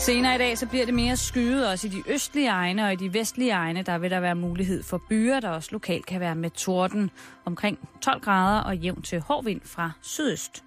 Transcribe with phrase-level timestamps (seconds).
[0.00, 2.96] Senere i dag så bliver det mere skyet også i de østlige egne, og i
[2.96, 6.34] de vestlige egne, der vil der være mulighed for byer, der også lokalt kan være
[6.34, 7.10] med torden
[7.44, 10.64] omkring 12 grader og jævn til hård vind fra sydøst.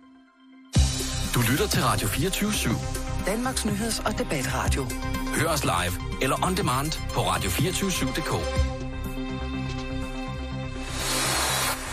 [1.36, 3.26] Du lytter til Radio 24 /7.
[3.26, 4.86] Danmarks Nyheds- og Debatradio.
[5.36, 8.32] Hør os live eller on demand på radio247.dk.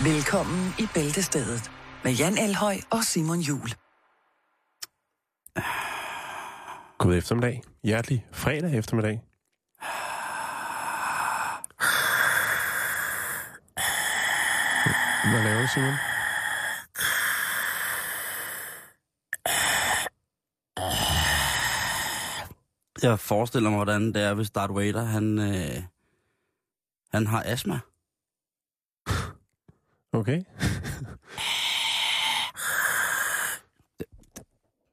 [0.05, 1.70] Velkommen i Bæltestedet
[2.05, 3.68] med Jan Elhøj og Simon Jul.
[6.99, 7.62] God eftermiddag.
[7.83, 9.23] Hjertelig fredag eftermiddag.
[15.30, 15.95] Hvad laver du, Simon?
[23.03, 25.83] Jeg forestiller mig, hvordan det er, hvis Darth Vader, han, øh,
[27.12, 27.80] han har astma.
[30.12, 30.42] Okay.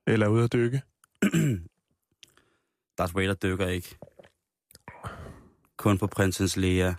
[0.08, 0.82] Eller ude at dykke.
[2.98, 3.96] Darth Vader dykker ikke.
[5.78, 6.96] Kun på prinsens Leia.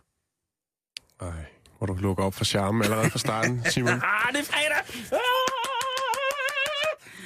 [1.23, 1.45] Nej,
[1.79, 3.93] hvor du lukker op for charmen allerede fra starten, Simon.
[3.93, 4.85] Ah, det er fredag!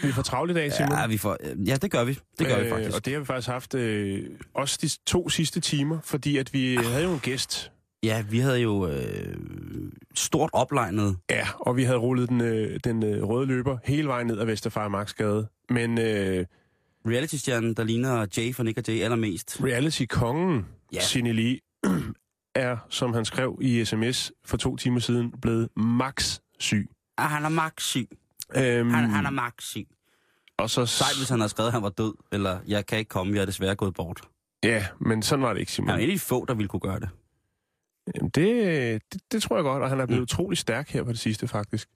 [0.02, 0.92] Vi får travlt i dag, Simon.
[0.98, 2.18] Ja, vi får, ja, det gør vi.
[2.38, 2.96] Det gør øh, vi faktisk.
[2.96, 6.76] Og det har vi faktisk haft øh, også de to sidste timer, fordi at vi
[6.76, 7.72] havde jo en gæst.
[8.02, 9.36] Ja, vi havde jo øh,
[10.14, 11.16] stort oplegnet.
[11.30, 14.46] Ja, og vi havde rullet den, øh, den øh, røde løber hele vejen ned ad
[14.46, 15.48] Vesterfar Marksgade.
[15.70, 16.46] Men øh,
[17.06, 19.60] Reality-stjernen, der ligner Jay fra Nick og Jay allermest.
[19.64, 20.98] reality-kongen, Ja.
[21.14, 21.20] ja.
[21.20, 21.58] Lee,
[22.54, 26.88] er, som han skrev i sms for to timer siden, blevet max syg.
[27.18, 28.08] Ah, han er max syg.
[28.56, 29.86] Øhm, Han, han er max syg.
[30.58, 32.14] og så, Sejt, hvis han havde skrevet, at han var død.
[32.32, 34.20] Eller, jeg kan ikke komme, jeg er desværre gået bort.
[34.62, 35.88] Ja, men sådan var det ikke, Simon.
[35.90, 37.08] Han er de få, der ville kunne gøre det.
[38.14, 40.22] Jamen, det, det, det tror jeg godt, og han er blevet mm.
[40.22, 41.88] utrolig stærk her på det sidste, faktisk.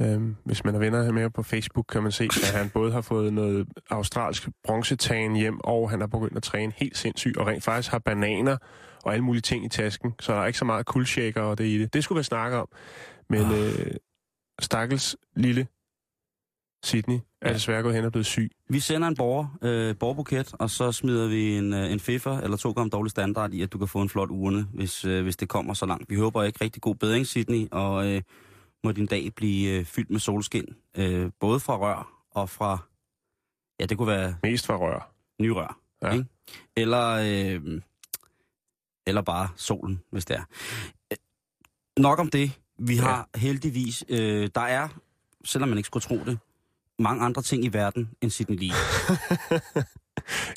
[0.00, 3.00] Øhm, hvis man er venner med på Facebook, kan man se, at han både har
[3.00, 7.64] fået noget australsk bronzetagen hjem, og han har begyndt at træne helt sindssygt, og rent
[7.64, 8.56] faktisk har bananer
[9.04, 11.64] og alle mulige ting i tasken, så der er ikke så meget kuldshaker og det
[11.64, 11.94] i det.
[11.94, 12.68] Det skulle vi snakke om.
[13.30, 13.58] Men Ah.
[13.68, 13.94] øh,
[14.60, 15.66] stakkels lille
[16.84, 17.54] Sydney er Ja.
[17.54, 18.50] desværre gået hen og blevet syg.
[18.68, 22.56] Vi sender en borger, øh, borgerbuket, og så smider vi en, øh, en fiffer eller
[22.56, 25.36] to gange dårlig standard i, at du kan få en flot urne, hvis, øh, hvis
[25.36, 26.10] det kommer så langt.
[26.10, 28.22] Vi håber ikke rigtig god bedring, Sydney, og øh,
[28.84, 30.76] må din dag blive øh, fyldt med solskin.
[30.96, 32.78] Øh, både fra rør og fra,
[33.80, 35.12] ja, det kunne være Mest fra rør.
[35.40, 35.78] nyrør.
[36.02, 36.12] Ja.
[36.12, 36.24] Ikke?
[36.76, 37.80] Eller, øh,
[39.06, 40.44] eller bare solen, hvis det er.
[41.12, 41.16] Øh,
[41.98, 42.60] Nok om det.
[42.78, 43.02] Vi Ja.
[43.02, 44.88] har heldigvis, øh, der er,
[45.44, 46.38] selvom man ikke skulle tro det,
[46.98, 48.72] mange andre ting i verden end Sydney Lee.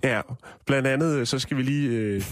[0.04, 0.22] Ja,
[0.66, 2.24] blandt andet øh, så skal vi lige øh,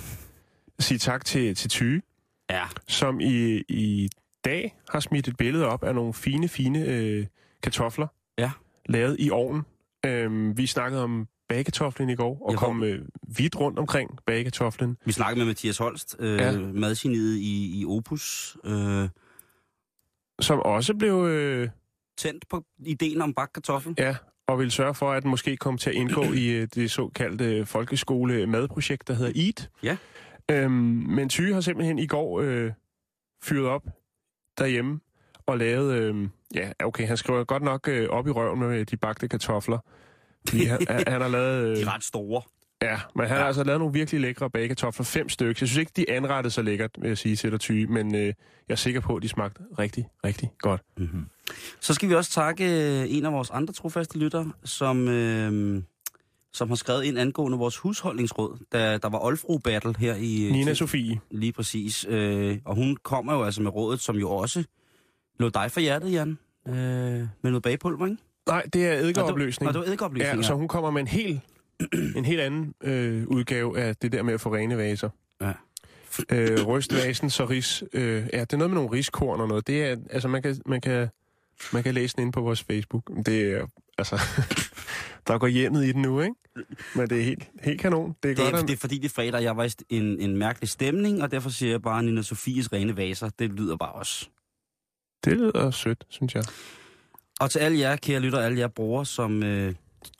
[0.80, 2.02] sige tak til, til Tyge,
[2.50, 2.66] Ja.
[2.88, 4.10] som i, i
[4.46, 7.26] dag har smidt et billede op af nogle fine, fine øh,
[7.64, 8.08] kartofler.
[8.38, 8.52] Ja.
[8.86, 9.64] Lavet i ovnen.
[10.06, 13.06] Øhm, vi snakkede om bagekartoflen i går, og Ja, kom øh,
[13.38, 14.98] vidt rundt omkring bagekartoflen.
[15.06, 16.60] Vi snakkede med Mathias Holst, øh, Ja.
[16.60, 19.10] madgeniet i, i Opus, øh,
[20.42, 21.14] Som også blev...
[21.26, 21.70] Øh,
[22.18, 23.96] tændt på ideen om bakkartoffel.
[23.98, 24.16] ja,
[24.48, 27.66] og ville sørge for, at den måske kom til at indgå i øh, det såkaldte
[27.66, 29.70] folkeskole-madprojekt, der hedder EAT.
[29.84, 29.98] Ja.
[30.52, 30.72] Øhm,
[31.10, 32.72] men Tyge har simpelthen i går øh,
[33.44, 33.84] fyret op
[34.62, 35.00] derhjemme
[35.46, 35.94] og lavet...
[35.94, 39.78] Øh, ja, okay, han skriver godt nok øh, op i røven med de bagte kartofler.
[40.50, 41.68] Fordi han, han, har lavet...
[41.70, 42.42] Øh, De er ret store.
[42.82, 43.40] ja, men han Ja.
[43.42, 45.06] har altså lavet nogle virkelig lækre bagekartofler.
[45.06, 45.50] Fem stykker.
[45.62, 47.88] Jeg synes ikke, de anrettede så lækkert, vil jeg sige, til dig, Tyge.
[47.88, 48.34] Men øh, jeg
[48.70, 50.82] er sikker på, at de smagte rigtig, rigtig godt.
[50.98, 51.26] Mm-hmm.
[51.80, 55.82] Så skal vi også takke øh, en af vores andre trofaste lytter, som, øh,
[56.54, 60.46] som har skrevet ind angående vores husholdningsråd, da der var Olfro Battle her i...
[60.46, 61.20] øh, Nina Sofie.
[61.32, 62.06] Lige præcis.
[62.10, 64.64] Øh, og hun kommer jo altså med rådet, som jo også
[65.40, 66.38] lå dig for hjertet, Jan.
[66.68, 68.18] Øh, med noget bagpulver, ikke?
[68.48, 69.74] Nej, det er eddikeopløsning.
[69.74, 71.40] det var eddikeopløsning, Ja, så hun kommer med en helt,
[72.18, 75.10] en helt anden øh, udgave af det der med at få rene vaser.
[75.42, 75.52] Ja.
[76.30, 77.84] Øh, rystvasen, så ris.
[77.94, 79.68] Øh, ja, det er noget med nogle riskorn og noget.
[79.68, 81.08] Det er, altså, man kan, man kan,
[81.74, 83.12] man kan læse den inde på vores Facebook.
[83.26, 83.68] Det er,
[84.02, 84.16] altså,
[85.28, 86.36] der går hjemmet i den nu, ikke?
[86.96, 88.16] Men det er helt, helt kanon.
[88.24, 89.72] Det er, Det godt, er, at, det er fordi, det er fredag, jeg var i
[89.90, 93.30] en, en mærkelig stemning, og derfor siger jeg bare Nina Sofies rene vaser.
[93.30, 94.30] Det lyder bare også.
[95.26, 96.44] det lyder sødt, synes jeg.
[97.40, 99.76] Og til alle jer, kære lytter, alle jer brugere, som øh,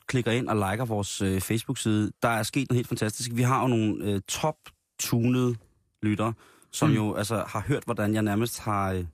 [0.06, 3.30] klikker ind og liker vores øh, Facebook-side, der er sket noget helt fantastisk.
[3.34, 5.56] Vi har jo nogle øh, top-tunede
[6.02, 6.32] lyttere,
[6.72, 6.94] som mm.
[6.94, 9.04] jo altså har hørt, hvordan jeg nærmest har øh,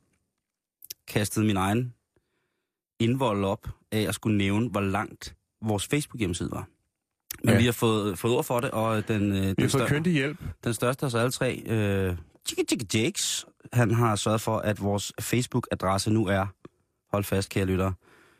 [1.09, 1.94] kastet min egen
[2.99, 6.67] indvold op af at skulle nævne, hvor langt vores Facebook-hjemmeside var.
[7.45, 7.59] Men Ja.
[7.59, 9.89] vi har fået, fået ord for det, og den, øh, Vi den, har fået stør-
[9.89, 10.39] køndig hjælp.
[10.65, 12.17] den største af os alle tre, øh,
[12.95, 16.47] Jakes, han har sørget for, at vores Facebook-adresse nu er,
[17.12, 17.95] hold fast kære lyttere,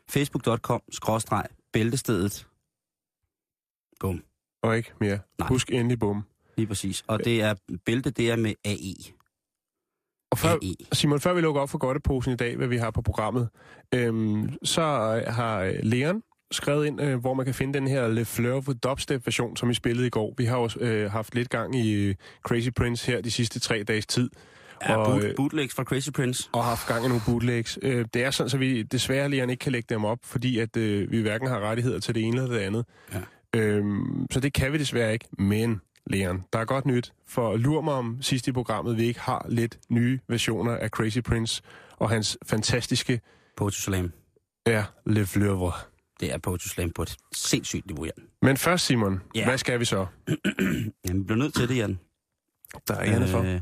[0.09, 2.47] facebook.com-bæltestedet.
[3.99, 4.23] Bum.
[4.61, 5.19] og ikke mere.
[5.39, 5.47] Nej.
[5.47, 6.23] Husk endelig bum.
[6.57, 7.03] Lige præcis.
[7.07, 7.53] Og det er
[7.85, 8.95] bælte, det er med AE.
[10.31, 10.75] Og før, AE.
[10.93, 13.49] Simon, før vi lukker op for godteposen i dag, hvad vi har på programmet,
[13.93, 16.21] øhm, så øh, har øh, Leon
[16.51, 19.73] skrevet ind, øh, hvor man kan finde den her Le Fleur with Dubstep-version, som vi
[19.73, 20.33] spillede i går.
[20.37, 23.83] Vi har også øh, haft lidt gang i øh, Crazy Prince her de sidste tre
[23.83, 24.29] dages tid.
[24.89, 26.49] Ja, Og, boot, bootlegs fra Crazy Prince.
[26.51, 27.79] og haft gang i nogle bootlegs.
[27.81, 30.77] Øh, det er sådan, så vi desværre Leon ikke kan lægge dem op, fordi at
[30.77, 32.85] øh, vi hverken har rettigheder til det ene eller det andet.
[33.13, 33.19] Ja.
[33.59, 35.25] Øhm, så det kan vi desværre ikke.
[35.37, 39.19] Men, Leon, der er godt nyt, for lur mig om sidst i programmet, vi ikke
[39.19, 41.61] har lidt nye versioner af Crazy Prince
[41.97, 43.21] og hans fantastiske
[43.57, 43.93] Poetry
[44.67, 45.71] ja, Le Fleuve.
[46.19, 48.25] Det er Poetry Slam på et sindssygt niveau, Jan.
[48.41, 49.45] Men først, Simon, Ja.
[49.45, 50.05] hvad skal vi så?
[51.07, 51.99] Jamen, vi bliver nødt til det, Jan.
[52.87, 53.39] Der er for.
[53.39, 53.59] Øh, vi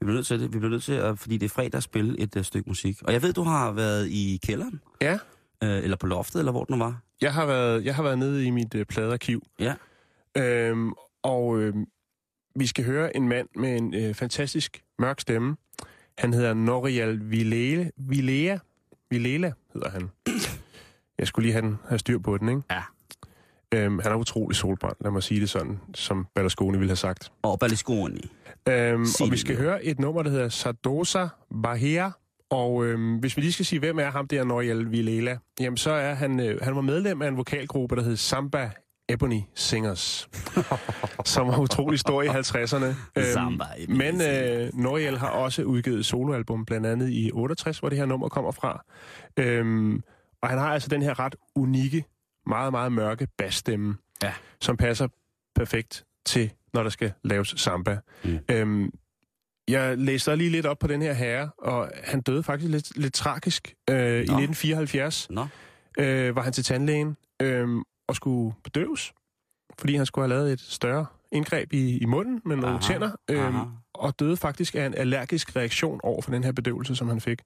[0.00, 0.52] bliver nødt til det.
[0.52, 3.02] Vi bliver nødt til, at, fordi det er fredag, at spille et uh, stykke musik.
[3.02, 4.80] Og jeg ved, du har været i kælderen.
[5.00, 5.18] Ja.
[5.64, 7.00] Øh, eller på loftet, eller hvor den var.
[7.20, 9.74] Jeg har været, jeg har været nede i mit øh, pladearkiv, Ja.
[10.36, 10.92] øhm,
[11.24, 11.74] og øh,
[12.56, 15.56] vi skal høre en mand med en øh, fantastisk mørk stemme.
[16.18, 18.58] Han hedder Norial Vilele, Vilea.
[19.10, 20.10] Vilela hedder han.
[21.18, 22.62] Jeg skulle lige have, have styr på den, ikke?
[22.70, 22.82] Ja.
[23.74, 27.32] Øhm, han er utrolig solbrændt, lad mig sige det sådan, som Berlusconi ville have sagt.
[27.42, 28.30] Og Berlusconi.
[28.68, 31.26] Øhm, Sig og vi skal høre et nummer, der hedder Sardosa
[31.62, 32.10] Bahia.
[32.50, 35.90] Og øhm, hvis vi lige skal sige, hvem er ham der, Noriel Vilela, jamen så
[35.90, 38.70] er han, øh, han var medlem af en vokalgruppe, der hed Samba
[39.08, 40.28] Ebony Singers,
[41.34, 43.20] som var utrolig stor i 50'erne.
[43.32, 47.98] Samba Ebony men øh, Noriel har også udgivet soloalbum, blandt andet i 68, hvor det
[47.98, 48.84] her nummer kommer fra.
[49.36, 50.02] Øhm,
[50.42, 52.04] og han har altså den her ret unikke,
[52.46, 54.32] meget, meget mørke bassstemme, Ja.
[54.60, 55.08] som passer
[55.54, 57.98] perfekt til, når der skal laves samba.
[58.24, 58.38] Mm.
[58.50, 58.90] Øhm,
[59.68, 63.14] jeg læste lige lidt op på den her herre, og han døde faktisk lidt, lidt
[63.14, 63.74] tragisk.
[63.90, 65.46] Øh, I 1974 Nå,
[65.98, 67.68] øh, var han til tandlægen øh,
[68.08, 69.12] og skulle bedøves,
[69.78, 73.10] fordi han skulle have lavet et større indgreb i, i munden med nogle Aha, tænder,
[73.30, 73.64] øh, aha.
[73.94, 77.38] og døde faktisk af en allergisk reaktion over for den her bedøvelse, som han fik.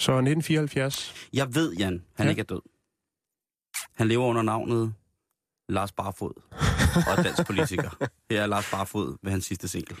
[0.00, 1.28] Så 1974.
[1.32, 2.30] jeg ved, Jan, han Ja.
[2.30, 2.60] ikke er død.
[3.94, 4.94] Han lever under navnet
[5.68, 6.32] Lars Barfod
[7.18, 7.90] og dansk politiker.
[8.30, 9.96] Her er Lars Barfod ved hans sidste single.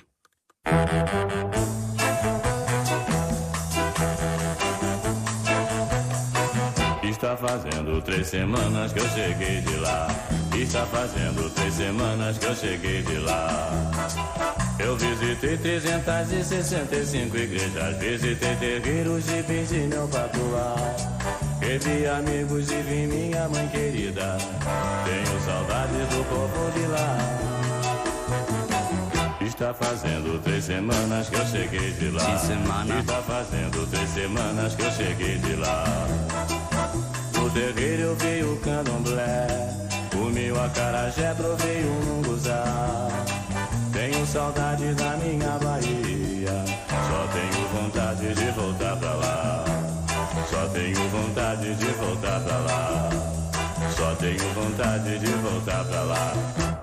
[7.16, 10.06] Está fazendo três semanas que eu cheguei de lá.
[10.54, 13.70] Está fazendo três semanas que eu cheguei de lá.
[14.78, 20.76] Eu visitei 365 igrejas, visitei terreiros e benzi meu patuá.
[21.58, 24.36] Revi amigos e vi minha mãe querida.
[25.06, 27.46] Tenho saudades do povo de lá.
[29.40, 32.24] Está fazendo três semanas que eu cheguei de lá.
[32.24, 32.98] Três semanas.
[32.98, 35.84] Está fazendo três semanas que eu cheguei de lá.
[37.56, 39.46] Terreiro eu vi o candomblé.
[40.14, 43.08] O acarajé, provei o munguzá.
[43.94, 46.64] Tenho saudade da minha Bahia.
[46.86, 49.64] Só tenho vontade de voltar pra lá.
[50.50, 53.25] Só tenho vontade de voltar pra lá
[54.06, 56.32] Só tenho vontade de voltar pra lá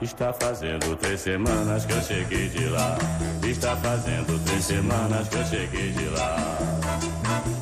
[0.02, 2.98] Está fazendo três semanas que eu cheguei de lá
[3.48, 6.36] Está fazendo três semanas que eu cheguei de lá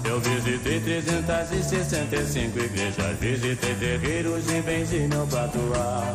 [0.04, 6.14] eu visitei 365 igrejas, visitei terreiros e benzi meu patuá.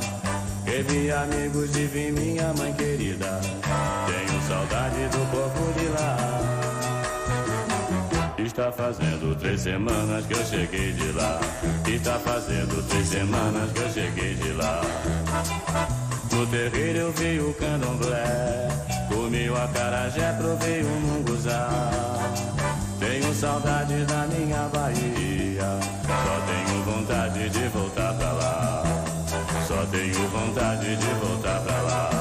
[0.67, 3.41] Revi amigos e vi minha mãe querida.
[4.07, 6.66] Tenho saudade do povo de lá.
[8.57, 11.39] Está fazendo três semanas que eu cheguei de lá.
[11.87, 14.81] Está fazendo três semanas que eu cheguei de lá.
[16.33, 18.69] No terreiro eu vi o candomblé.
[19.11, 21.69] Comi o acarajé, provei o munguzá.
[22.99, 25.79] Tenho saudade da minha Bahia.
[26.07, 28.83] Só tenho vontade de voltar pra lá.
[29.69, 32.16] Só tenho vontade de voltar pra lá.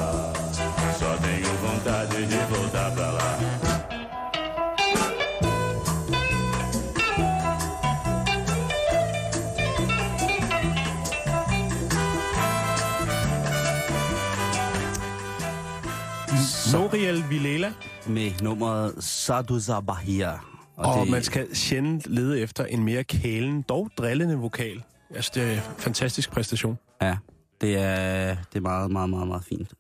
[16.76, 17.74] Noriel Vilela.
[18.08, 20.32] Med nummeret Sadusa Bahia.
[20.76, 24.84] Og, og man skal sjældent lede efter en mere kælen, dog drillende vokal.
[25.10, 26.78] Altså, det er en fantastisk præstation.
[27.02, 27.18] Ja,
[27.62, 29.74] det er, det er meget, meget, meget, meget fint.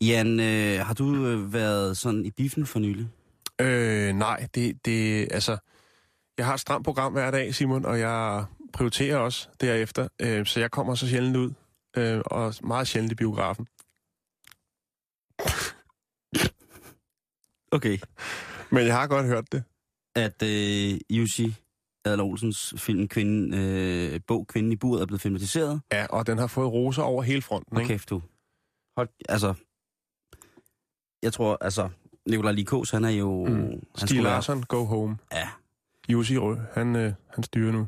[0.00, 3.08] Jan, øh, har du øh, været sådan i biffen for nylig?
[3.60, 5.56] Øh, nej, det, det, altså...
[6.38, 10.08] Jeg har et stramt program hver dag, Simon, og jeg prioriterer også derefter.
[10.20, 11.52] Øh, så jeg kommer så sjældent ud,
[11.96, 13.66] øh, og meget sjældent i biografen.
[17.72, 17.98] Okay.
[18.70, 19.62] Men jeg har godt hørt det.
[20.16, 21.54] At øh, Jussi
[22.04, 25.80] Adler Olsens film, Kvinden, øh, bog Kvinden i buret er blevet filmatiseret.
[25.92, 27.92] Ja, og den har fået roser over hele fronten, Og ikke?
[27.94, 28.22] kæft du.
[28.96, 29.54] hold, altså,
[31.22, 31.88] jeg tror, altså,
[32.28, 33.44] Nikolaj Likos, han er jo...
[33.46, 33.54] Mm.
[33.54, 35.16] Han Stig være- Larsson, go home.
[35.32, 35.48] Ja,
[36.08, 36.36] Jussi,
[36.74, 37.86] han, øh, han styrer nu.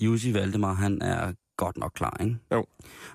[0.00, 2.36] Jussi Valdemar, han er godt nok klar, ikke?
[2.52, 2.66] Jo.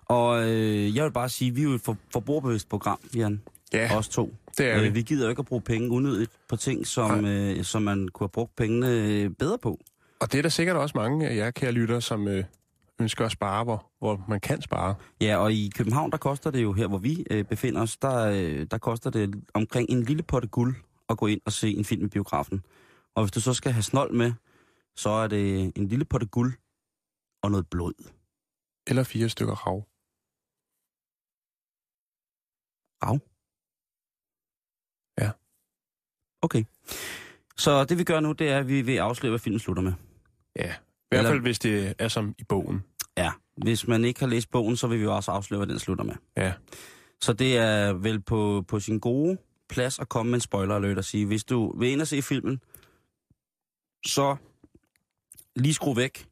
[0.06, 3.42] Og øh, jeg vil bare sige, vi er jo et for, forbrugerbevidst program, Jan.
[3.74, 4.34] Ja, Os to.
[4.58, 5.02] Det er Øh, vi.
[5.02, 8.30] gider jo ikke at bruge penge unødigt på ting, som, øh, som man kunne have
[8.32, 9.80] brugt pengene øh, bedre på.
[10.20, 12.44] Og det er der sikkert også mange af jer, kære lytter, som øh,
[13.00, 14.96] ønsker at spare, hvor, hvor man kan spare.
[15.22, 18.18] Ja, og i København, der koster det jo her, hvor vi øh, befinder os, der,
[18.26, 20.76] øh, der koster det omkring en lille potte guld
[21.10, 22.64] at gå ind og se en film i biografen.
[23.16, 24.34] Og hvis du så skal have snold med,
[24.96, 26.54] så er det en lille potte guld
[27.44, 27.94] og noget blod.
[28.88, 29.80] Eller fire stykker rav.
[33.04, 33.20] Rav?
[35.22, 35.32] Ja.
[36.42, 36.64] Okay.
[37.58, 39.94] Så det vi gør nu, det er, at vi vil afsløre, hvad filmen slutter med.
[40.56, 40.76] Ja, i
[41.10, 42.84] hvert Eller- fald hvis det er som i bogen.
[43.18, 45.80] Ja, hvis man ikke har læst bogen, så vil vi jo også afsløre, hvad den
[45.80, 46.16] slutter med.
[46.38, 46.54] Ja.
[47.22, 49.38] Så det er vel på, på sin gode
[49.70, 52.22] plads at komme med en spoiler alert og sige, hvis du vil ind og se
[52.22, 52.62] filmen,
[54.06, 54.36] så
[55.56, 56.28] lige skru væk,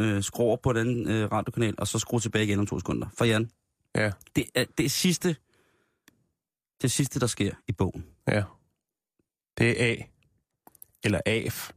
[0.00, 3.06] øh, skru over på den øh, radiokanal, og så skru tilbage igen om to sekunder.
[3.18, 3.50] For Jan,
[3.94, 5.36] Ja, det er det sidste,
[6.82, 8.04] det sidste, der sker i bogen.
[8.28, 8.42] ja.
[9.58, 9.96] Det er A.
[11.04, 11.70] Eller AF.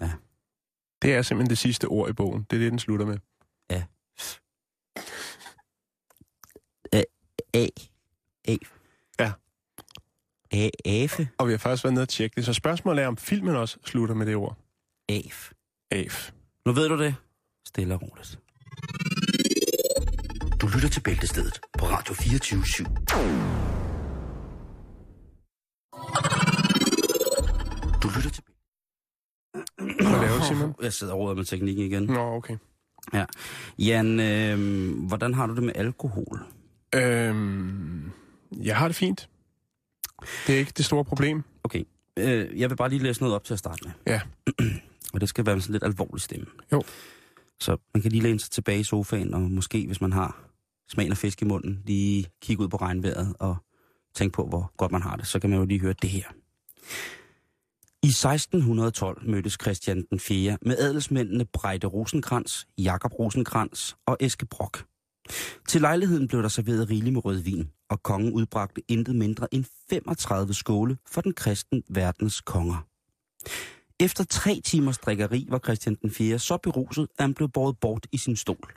[0.00, 0.10] Ja.
[1.02, 2.46] Det er simpelthen det sidste ord i bogen.
[2.50, 3.18] Det er det, den slutter med.
[3.70, 3.82] A.
[6.92, 7.02] A.
[8.48, 8.56] A.
[9.20, 9.32] Ja.
[10.52, 10.68] A.
[10.84, 11.28] Afe.
[11.38, 12.44] Og vi har faktisk været nede og tjekke det.
[12.44, 14.56] Så spørgsmålet er, om filmen også slutter med det ord.
[15.08, 15.32] Af.
[15.90, 16.32] AF.
[16.66, 17.14] Nu ved du det.
[17.66, 18.38] Stille og roligt.
[20.60, 22.62] Du lytter til Bæltestedet på Radio 24
[28.08, 28.42] Du lytter til
[29.76, 30.74] Hvad laver Simon?
[30.82, 32.02] Jeg sidder og med teknikken igen.
[32.02, 32.56] Nå, okay.
[33.78, 36.40] Jan, øh, hvordan har du det med alkohol?
[36.94, 38.10] Øhm,
[38.62, 39.28] jeg har det fint.
[40.46, 41.42] Det er ikke det store problem.
[41.64, 41.84] Okay,
[42.16, 43.92] øh, jeg vil bare lige læse noget op til at starte med.
[44.06, 44.20] Ja.
[45.12, 46.46] og det skal være med sådan lidt alvorlig stemme.
[46.72, 46.82] Jo.
[47.60, 50.38] Så man kan lige læne sig tilbage i sofaen, og måske, hvis man har
[50.88, 53.56] smagen af fisk i munden, lige kigge ud på regnvejret og
[54.14, 55.26] tænke på, hvor godt man har det.
[55.26, 56.24] Så kan man jo lige høre det her.
[58.02, 60.58] I 1612 mødtes Christian den 4.
[60.62, 64.84] med adelsmændene Breite Rosenkrantz, Jakob Rosenkrantz og Eske Brock.
[65.68, 69.64] Til lejligheden blev der serveret rigeligt med rød vin, og kongen udbragte intet mindre end
[69.90, 72.86] 35 skåle for den kristen verdens konger.
[74.00, 76.38] Efter tre timers drikkeri var Christian den 4.
[76.38, 78.72] så beruset, at han blev båret bort i sin stol.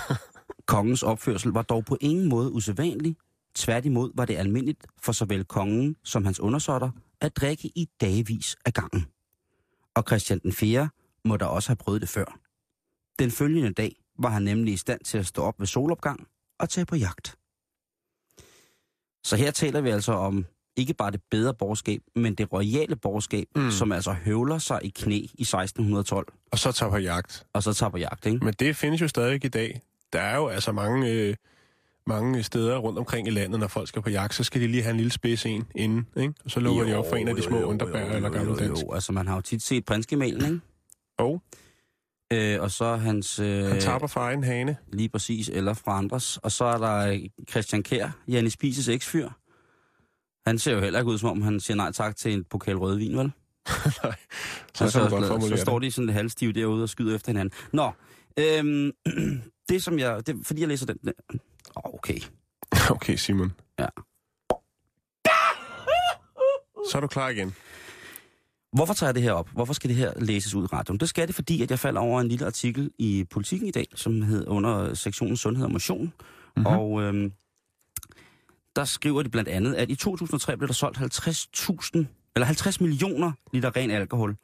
[0.66, 3.16] Kongens opførsel var dog på ingen måde usædvanlig.
[3.54, 6.90] Tværtimod var det almindeligt for såvel kongen som hans undersåtter
[7.20, 9.06] at drikke i dagvis af gangen.
[9.94, 10.88] Og Christian den 4.
[11.24, 12.38] må da også have prøvet det før.
[13.18, 16.28] Den følgende dag var han nemlig i stand til at stå op ved solopgang
[16.58, 17.36] og tage på jagt.
[19.24, 23.46] Så her taler vi altså om ikke bare det bedre borgerskab, men det royale borgerskab,
[23.56, 23.62] mm.
[23.62, 23.70] Mm.
[23.70, 27.46] som altså høvler sig i knæ i 1612, Og så tager på jagt.
[27.52, 28.44] og så tager på jagt, ikke?
[28.44, 29.80] Men det findes jo stadig i dag.
[30.12, 31.36] Der er jo altså mange, øh,
[32.06, 34.82] mange steder rundt omkring i landet, når folk skal på jagt, så skal de lige
[34.82, 36.34] have en lille spids en inden, ikke?
[36.44, 38.82] Og så lukker de op for en af de små underbær eller gammeldansk.
[38.82, 40.60] Jo, altså man har jo tit set prinsgemalen, ikke?
[41.18, 41.42] Og
[42.32, 43.38] Øh, og så hans...
[43.38, 44.76] Øh, han tapper fra egen hane.
[44.92, 46.36] Lige præcis, eller fra andres.
[46.36, 47.20] Og så er der øh,
[47.50, 49.28] Christian Kær, Janne Spises eksfyr.
[50.46, 52.76] Han ser jo heller ikke ud, som om han siger nej tak til en pokal
[52.76, 53.24] rødvin, vel?
[54.04, 54.14] Nej,
[54.74, 57.58] Så, så så, så står de sådan lidt halvstive derude og skyder efter hinanden.
[57.72, 57.90] Nå,
[58.38, 58.92] øhm,
[59.68, 60.26] det som jeg...
[60.26, 60.98] Det, fordi jeg læser den...
[61.76, 62.18] okay.
[62.90, 63.52] Okay, Simon.
[63.78, 63.86] Ja.
[66.90, 67.54] Så er du klar igen.
[68.72, 69.48] Hvorfor tager jeg det her op?
[69.48, 71.00] Hvorfor skal det her læses ud i radioen?
[71.00, 73.86] Det skal det, fordi at jeg falder over en lille artikel i Politiken i dag,
[73.94, 76.02] som hed under sektionen Sundhed og Motion.
[76.02, 76.10] Mhm.
[76.56, 76.66] Mm-hmm.
[76.66, 77.32] Og øhm,
[78.76, 81.98] der skriver de blandt andet, at i 2003 blev der solgt 50.000,
[82.36, 84.36] eller 50 millioner liter ren alkohol,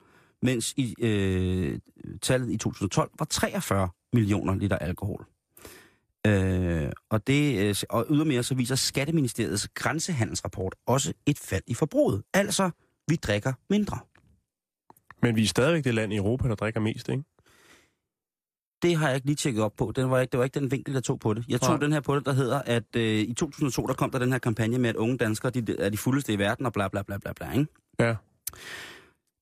[0.43, 1.79] mens i øh,
[2.23, 5.27] tallet i 2012 var 43 millioner liter alkohol.
[6.27, 12.23] Øh, og, det, øh, og ydermere så viser Skatteministeriets grænsehandelsrapport også et fald i forbruget.
[12.35, 12.71] Altså,
[13.09, 13.99] vi drikker mindre.
[15.23, 17.25] Men vi er stadigvæk det land i Europa, der drikker mest, ikke?
[18.83, 19.93] Det har jeg ikke lige tjekket op på.
[19.97, 21.45] Den var ikke, det var ikke den vinkel, der tog på det.
[21.49, 21.81] Jeg tog Nej.
[21.81, 24.39] den her på det, der hedder, at øh, i 2002, der kom der den her
[24.39, 27.19] kampagne med, at unge danskere de, er de fuldeste i verden, og bla bla bla
[27.19, 27.67] bla bla, ikke?
[27.99, 28.15] Ja.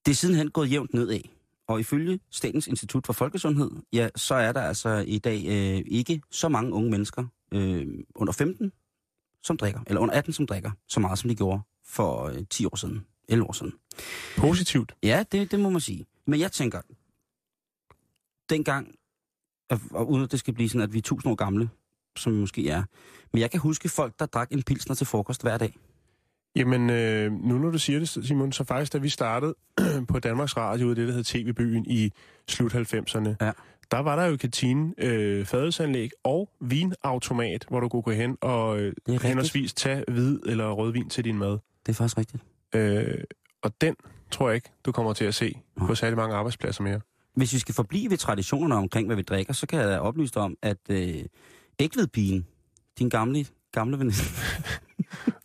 [0.07, 1.21] Det er sidenhen gået jævnt nedad.
[1.69, 6.23] Og ifølge Statens Institut for Folkesundhed, ja, så er der altså i dag øh, ikke
[6.31, 8.73] så mange unge mennesker øh, under 15,
[9.43, 12.65] som drikker, eller under 18, som drikker, så meget som de gjorde for øh, 10
[12.65, 13.73] år siden, 11 år siden.
[14.37, 14.95] Positivt.
[15.03, 16.07] Ja, det, det må man sige.
[16.27, 16.81] Men jeg tænker,
[18.51, 18.95] dengang,
[19.91, 21.71] og, uden at det skal blive sådan, at vi er tusind år gamle,
[22.17, 22.83] som vi måske er.
[23.33, 25.79] Men jeg kan huske folk, der drak en pilsner til frokost hver dag.
[26.59, 29.55] Jamen, øh, nu når du siger det, Simon, så faktisk, da vi startede
[30.13, 32.13] på Danmarks Radio, det der hed TV-byen i
[32.49, 33.53] slut 90'erne, Ja.
[33.91, 38.81] der var der jo kantine, øh, fadelsanlæg og vinautomat, hvor du kunne gå hen og
[38.81, 41.51] øh, henholdsvis tage hvid eller rødvin til din mad.
[41.87, 42.43] Det er faktisk rigtigt.
[42.75, 43.25] Øh,
[43.63, 43.95] og den
[44.31, 47.01] tror jeg ikke, du kommer til at se på særlig mange arbejdspladser mere.
[47.35, 50.43] Hvis vi skal forblive ved traditionerne omkring, hvad vi drikker, så kan jeg oplyse dig
[50.43, 51.15] om, at øh,
[51.79, 52.47] ægvedpigen,
[52.99, 54.15] din gamle, gamle veninde,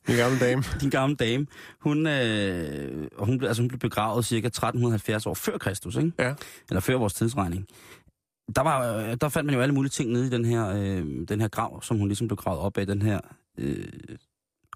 [0.07, 0.63] Min gamle dame.
[0.81, 1.47] din gamle dame,
[1.79, 6.11] hun, øh, hun, blev, altså, hun blev begravet cirka 1370 år før Kristus, ikke?
[6.19, 6.33] Ja.
[6.69, 7.67] Eller før vores tidsregning.
[8.55, 11.27] Der, var, øh, der fandt man jo alle mulige ting nede i den her, øh,
[11.27, 13.19] den her grav, som hun ligesom blev gravet op af, den her.
[13.57, 13.87] Øh,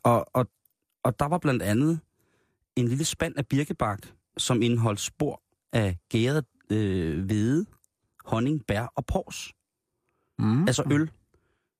[0.03, 0.47] og, og,
[1.03, 1.99] og der var blandt andet
[2.75, 3.99] en lille spand af birkebak,
[4.37, 5.41] som indeholdt spor
[5.73, 7.65] af gæret øh, hvede,
[8.25, 9.53] honning, bær og pors.
[10.39, 10.67] Mm.
[10.67, 11.11] Altså øl.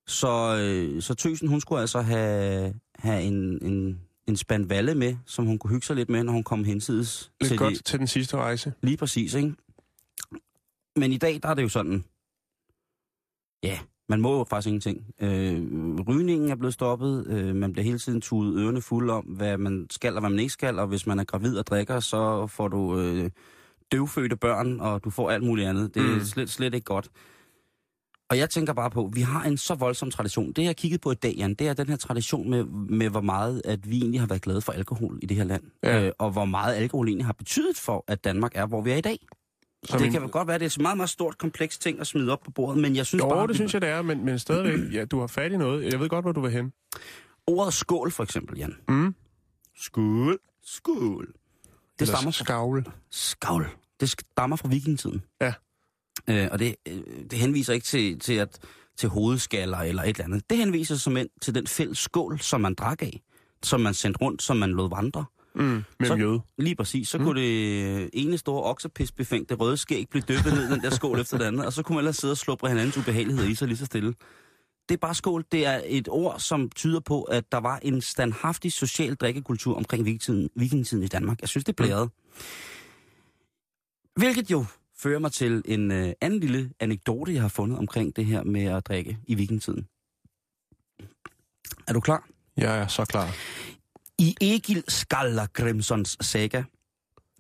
[0.08, 5.16] Så, øh, så tøsen, hun skulle altså have, have en, en, en spand valle med,
[5.26, 7.32] som hun kunne hygge sig lidt med, når hun kom hensides.
[7.42, 8.74] Lidt til godt de- til den sidste rejse.
[8.82, 9.54] Lige præcis, ikke?
[10.96, 12.04] Men i dag, der er det jo sådan,
[13.64, 15.06] ja, man må jo faktisk ingenting.
[15.22, 19.58] Øh, rygningen er blevet stoppet, øh, man bliver hele tiden tudet ørerne fulde om, hvad
[19.58, 22.48] man skal og hvad man ikke skal, og hvis man er gravid og drikker, så
[22.48, 23.30] får du øh,
[23.92, 25.94] døvfødte børn, og du får alt muligt andet.
[25.94, 26.14] Det er Mm.
[26.14, 26.22] mm.
[26.26, 27.10] slet, slet ikke godt.
[28.30, 30.52] Og jeg tænker bare på, vi har en så voldsom tradition.
[30.52, 33.10] Det, jeg har kigget på i dag, Jan, det er den her tradition med, med
[33.10, 35.64] hvor meget, at vi egentlig har været glade for alkohol i det her land.
[35.84, 36.06] Ja.
[36.06, 38.96] Øh, og hvor meget alkohol egentlig har betydet for, at Danmark er, hvor vi er
[38.96, 39.20] i dag.
[39.84, 42.08] Som det kan vel godt være, det er et meget, meget stort, kompleks ting at
[42.08, 43.48] smide op på bordet, men jeg synes Jo, bare...
[43.48, 45.92] det synes jeg, det er, men, men stadigvæk, ja, du har fat i noget.
[45.92, 46.74] Jeg ved godt, hvor du vil hen.
[47.48, 48.76] Ordet skål, for eksempel, Jan.
[48.90, 49.16] Mm.
[49.80, 50.40] Skål.
[50.64, 51.28] Skål.
[51.28, 52.44] Det Eller stammer fra...
[52.44, 52.86] skavle.
[53.12, 53.68] Skål.
[54.00, 55.24] Det stammer fra vikingetiden.
[55.42, 55.54] Ja.
[56.28, 57.00] Øh, og det, øh,
[57.32, 58.60] det henviser ikke til, til, at,
[58.98, 60.50] til hovedskaller eller et eller andet.
[60.50, 63.22] Det henviser som ind til den fælles skål, som man drak af,
[63.64, 65.26] som man sendte rundt, som man lod vandre.
[65.56, 65.84] Mm.
[66.00, 66.40] Med Så- mjød.
[66.58, 67.08] Lige præcis.
[67.10, 67.24] Så mm.
[67.24, 71.38] kunne det ene store oksepisbefængte røde skæg blive dyppet ned i den der skål efter
[71.38, 73.78] det andet, og så kunne man ellers sidde og slubre hinandens ubehageligheder i sig lige
[73.78, 74.14] så stille.
[74.90, 75.46] Det er bare skål.
[75.52, 80.06] Det er et ord, som tyder på, at der var en standhaftig social drikkekultur omkring
[80.06, 81.42] vikingetiden, vikingetiden i Danmark.
[81.42, 82.10] Jeg synes, det er blæret.
[84.16, 84.66] Hvilket jo
[85.00, 88.64] fører mig til en øh, anden lille anekdote, jeg har fundet omkring det her med
[88.64, 89.88] at drikke i vikingetiden.
[91.88, 92.28] Er du klar?
[92.58, 93.36] Jeg er så klar.
[94.20, 96.64] I Egil Skallagrimsons saga,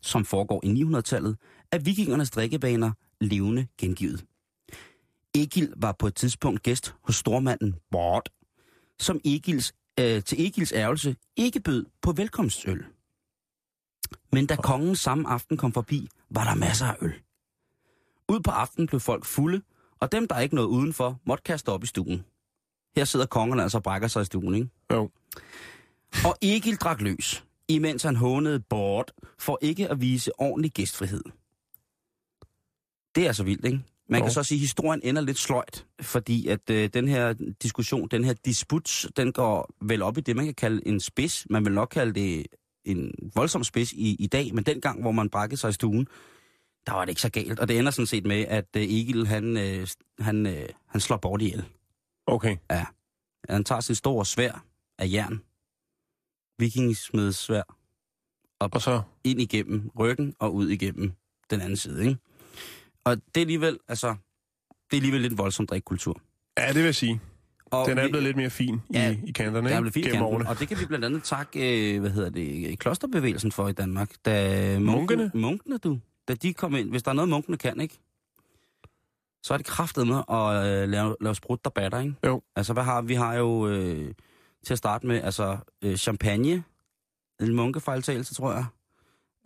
[0.01, 1.37] som foregår i 900-tallet,
[1.71, 2.91] er vikingernes drikkebaner
[3.21, 4.25] levende gengivet.
[5.35, 8.29] Egil var på et tidspunkt gæst hos stormanden Bort,
[8.99, 12.85] som Egils, øh, til Egils ærgelse ikke bød på velkomstøl.
[14.31, 17.13] Men da kongen samme aften kom forbi, var der masser af øl.
[18.29, 19.61] Ud på aftenen blev folk fulde,
[19.99, 22.25] og dem, der ikke nåede udenfor, måtte kaste op i stuen.
[22.95, 24.69] Her sidder kongerne altså og brækker sig i stuen, ikke?
[24.93, 25.09] Jo.
[26.25, 31.23] Og Egil drak løs, imens han hånede bort for ikke at vise ordentlig gæstfrihed.
[33.15, 33.79] Det er altså vildt, ikke?
[34.09, 34.33] Man kan Jo.
[34.33, 38.33] så sige, at historien ender lidt sløjt, fordi at øh, den her diskussion, den her
[38.33, 41.47] disput, den går vel op i det, man kan kalde en spids.
[41.49, 42.45] Man vil nok kalde det
[42.85, 46.07] en voldsom spids i, i dag, men dengang, hvor man brækkede sig i stuen,
[46.87, 47.59] der var det ikke så galt.
[47.59, 49.87] Og det ender sådan set med, at øh, Egil, han, øh,
[50.19, 51.65] han, øh, han slår bort ihjel.
[52.27, 52.57] Okay.
[53.49, 54.63] Han tager sin store svær
[54.99, 55.41] af jern,
[56.59, 57.63] vikingsmedssvær,
[58.59, 59.01] Og så...
[59.23, 61.11] ind igennem ryggen og ud igennem
[61.49, 62.17] den anden side, ikke?
[63.03, 64.07] Og det er alligevel, altså,
[64.67, 66.21] det er alligevel lidt en voldsom drikkultur.
[66.59, 67.21] Ja, det vil jeg sige.
[67.65, 69.91] Og Den er vi- blevet lidt mere fin Ja, i, i kanterne, er ikke?
[69.91, 70.49] fint i Gennem kanten, årene.
[70.49, 74.11] og det kan vi blandt andet takke, øh, hvad hedder det, klosterbevægelsen for i Danmark.
[74.25, 74.79] Da?
[74.79, 75.99] Munkene, munkene du.
[76.27, 77.99] Da de kom ind, hvis der er noget, munkene kan, ikke?
[79.43, 82.15] Så er det kraftet med at øh, lave, lave sprut, der batter, ikke?
[82.25, 82.41] Jo.
[82.55, 83.13] Altså, hvad har vi?
[83.13, 84.13] har jo øh,
[84.65, 86.63] til at starte med, altså, øh, champagne.
[87.39, 88.65] En munkefejltagelse, tror jeg.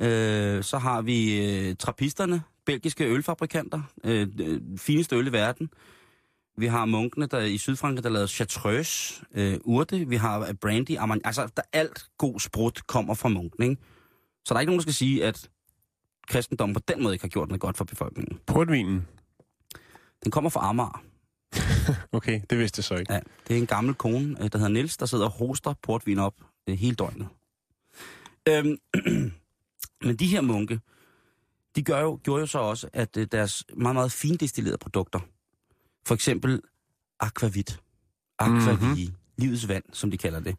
[0.02, 3.82] Øh, så har vi øh, trappisterne, belgiske ølfabrikanter.
[4.04, 5.70] Øh, øh, fineste øl i verden.
[6.58, 10.08] Vi har munkene der i Sydfrankrig, der lavede chartreuse, øh, urte.
[10.08, 11.26] Vi har øh, brandy, armagnac.
[11.26, 13.82] Altså, der alt god sprut kommer fra munken, ikke?
[14.46, 15.50] Så der er ikke nogen, der skal sige, at
[16.32, 18.40] kristendommen på den måde ikke har gjort noget godt for befolkningen.
[18.46, 19.08] Portvinen.
[20.24, 21.04] Den kommer fra Amager.
[22.12, 23.14] Okay, det vidste jeg så ikke.
[23.14, 26.20] Ja, det er en gammel kone, øh, der hedder Niels, der sidder og hoster portvin
[26.20, 26.34] op
[26.68, 27.28] øh, hele døgnet.
[28.50, 28.78] Øhm,
[30.06, 30.80] men de her munke,
[31.76, 35.20] de gør jo, gjorde jo så også, at øh, deres meget, meget findestillerede produkter,
[36.06, 36.62] for eksempel
[37.20, 37.80] aquavit,
[38.40, 39.16] aquavie, mm-hmm.
[39.38, 40.56] livets vand, som de kalder det,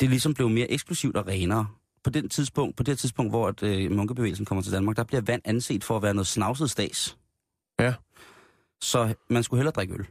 [0.00, 1.66] det ligesom blev mere eksklusivt og renere.
[2.06, 5.20] På, den tidspunkt, på det tidspunkt, hvor at, øh, munkebevægelsen kommer til Danmark, der bliver
[5.20, 7.18] vand anset for at være noget snavset stas.
[7.80, 7.94] Ja.
[8.80, 10.06] Så man skulle hellere drikke øl.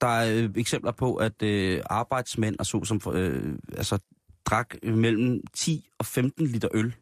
[0.00, 3.98] Der er øh, eksempler på, at øh, arbejdsmænd og så som øh, altså,
[4.44, 6.94] drak mellem 10 og 15 liter øl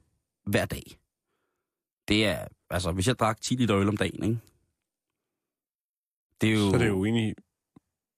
[0.46, 0.82] hver dag.
[2.08, 4.38] Det er, altså hvis jeg drak 10 liter øl om dagen, ikke?
[6.40, 6.70] Det er jo...
[6.70, 7.34] Så det er jo egentlig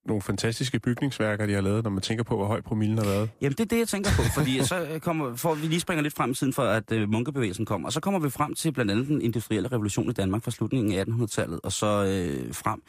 [0.07, 3.31] nogle fantastiske bygningsværker, de har lavet, når man tænker på, hvor høj promillen har været.
[3.41, 6.15] Jamen, det er det, jeg tænker på, fordi så kommer, får vi lige springer lidt
[6.15, 8.91] frem i tiden for, at øh, munkebevægelsen kommer, og så kommer vi frem til blandt
[8.91, 12.83] andet den industrielle revolution i Danmark fra slutningen af 1800-tallet, og så øh, frem.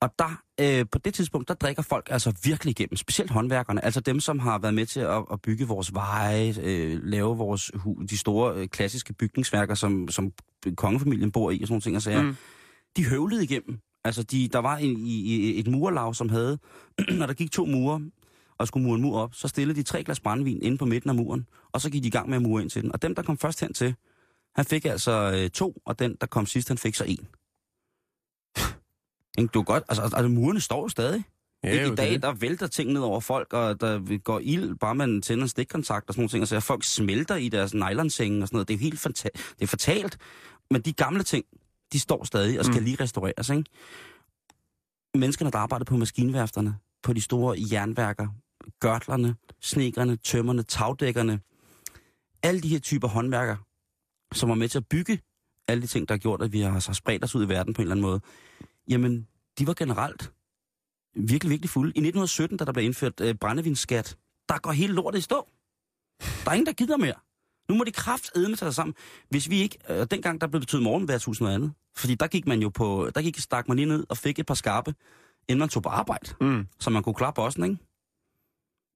[0.00, 4.00] Og der, øh, på det tidspunkt, der drikker folk altså virkelig igennem, specielt håndværkerne, altså
[4.00, 7.96] dem, som har været med til at, at bygge vores veje, øh, lave vores hu,
[8.10, 10.32] de store øh, klassiske bygningsværker, som, som
[10.76, 12.22] kongefamilien bor i og sådan nogle ting og sager.
[12.22, 12.36] Mm.
[12.96, 13.78] De høvlede igennem.
[14.06, 16.58] Altså, de, der var en, i, i et murlag, som havde,
[17.18, 18.00] når der gik to murer,
[18.58, 21.10] og skulle mure en mur op, så stillede de tre glas brændvin inde på midten
[21.10, 22.92] af muren, og så gik de i gang med at mure ind til den.
[22.92, 23.94] Og dem, der kom først hen til,
[24.54, 27.26] han fik altså øh, to, og den, der kom sidst, han fik så en.
[29.54, 31.24] Du godt, altså, altså murene står jo stadig.
[31.64, 32.22] Ja, Ikke i dag, det.
[32.22, 36.08] der vælter ting ned over folk, og der går ild, bare man tænder en stikkontakt
[36.08, 38.68] og sådan nogle ting, og så folk smelter i deres nylonsenge og sådan noget.
[38.68, 40.18] Det er jo helt fanta- det er fatalt.
[40.70, 41.44] Men de gamle ting,
[41.92, 42.84] de står stadig og skal mm.
[42.84, 43.64] lige restaureres, ikke?
[45.14, 48.28] Menneskerne, der arbejder på maskinværfterne, på de store jernværker,
[48.80, 51.40] gørtlerne, snekkerne, tømmerne, tagdækkerne,
[52.42, 53.56] alle de her typer håndværker,
[54.34, 55.20] som er med til at bygge
[55.68, 57.74] alle de ting, der har gjort, at vi har, har spredt os ud i verden
[57.74, 58.20] på en eller anden måde,
[58.88, 60.32] jamen, de var generelt
[61.14, 61.88] virkelig, virkelig fulde.
[61.88, 64.16] I 1917, da der blev indført øh, brændevinsskat,
[64.48, 65.48] der går hele lortet i stå.
[66.20, 67.14] Der er ingen, der gider mere.
[67.68, 68.94] Nu må de kraftedme tage sig sammen.
[69.28, 69.78] Hvis vi ikke...
[69.90, 71.72] Øh, dengang, der blev betydet morgenværtshus noget andet.
[71.96, 73.10] Fordi der gik man jo på...
[73.14, 74.94] Der gik, stak man lige ned og fik et par skarpe,
[75.48, 76.34] inden man tog på arbejde.
[76.40, 76.66] Mm.
[76.80, 77.78] Så man kunne klappe også, ikke?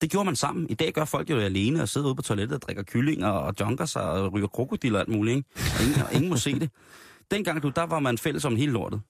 [0.01, 0.71] Det gjorde man sammen.
[0.71, 3.29] I dag gør folk jo det alene og sidder ude på toilettet og drikker kyllinger
[3.29, 5.49] og junker sig og ryger krokodiller og alt muligt, ikke?
[5.79, 6.71] Og ingen, og ingen må se det.
[7.31, 9.01] Dengang, du, der var man fælles om hele lortet.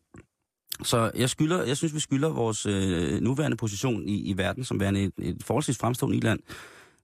[0.82, 4.80] Så jeg, skylder, jeg synes, vi skylder vores øh, nuværende position i, i verden, som
[4.80, 6.40] værende et, et forholdsvis fremstående i land,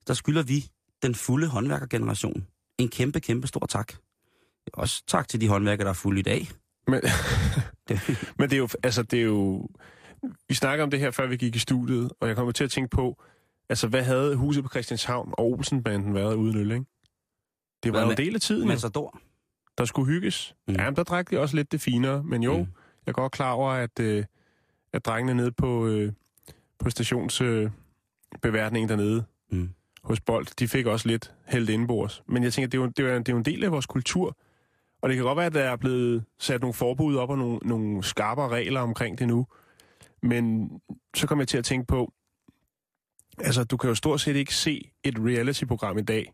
[0.06, 0.66] der skylder vi
[1.02, 2.46] den fulde håndværkergeneration
[2.78, 3.92] en kæmpe, kæmpe stor tak.
[4.72, 6.48] Også tak til de håndværkere, der er fulde i dag.
[6.86, 7.00] Men,
[8.38, 9.68] men det er jo, altså det er jo...
[10.48, 12.70] Vi snakker om det her, før vi gik i studiet, og jeg kommer til at
[12.70, 13.22] tænke på,
[13.68, 16.84] altså hvad havde huset på Christianshavn og Olsenbanden været uden øl, ikke?
[17.82, 18.68] Det var jo en del af tiden, jo.
[18.68, 19.20] Matador.
[19.78, 20.54] der skulle hygges.
[20.68, 20.74] Mm.
[20.74, 22.58] Ja, men der drak de også lidt det finere, men jo, Mm.
[23.06, 24.24] jeg er godt klar over, at, øh,
[24.92, 26.12] at drengene nede på, øh,
[26.78, 29.70] på stationsbeværtningen øh, dernede Mm.
[30.06, 32.22] Hos Bold, de fik også lidt hældt indenbords.
[32.28, 33.72] Men jeg tænker, det er, jo, det, er jo, det er jo en del af
[33.72, 34.36] vores kultur,
[35.02, 37.58] og det kan godt være, at der er blevet sat nogle forbud op og nogle,
[37.62, 39.46] nogle skarpere regler omkring det nu.
[40.22, 40.70] Men
[41.16, 42.12] så kommer jeg til at tænke på,
[43.38, 46.32] altså du kan jo stort set ikke se et reality-program i dag,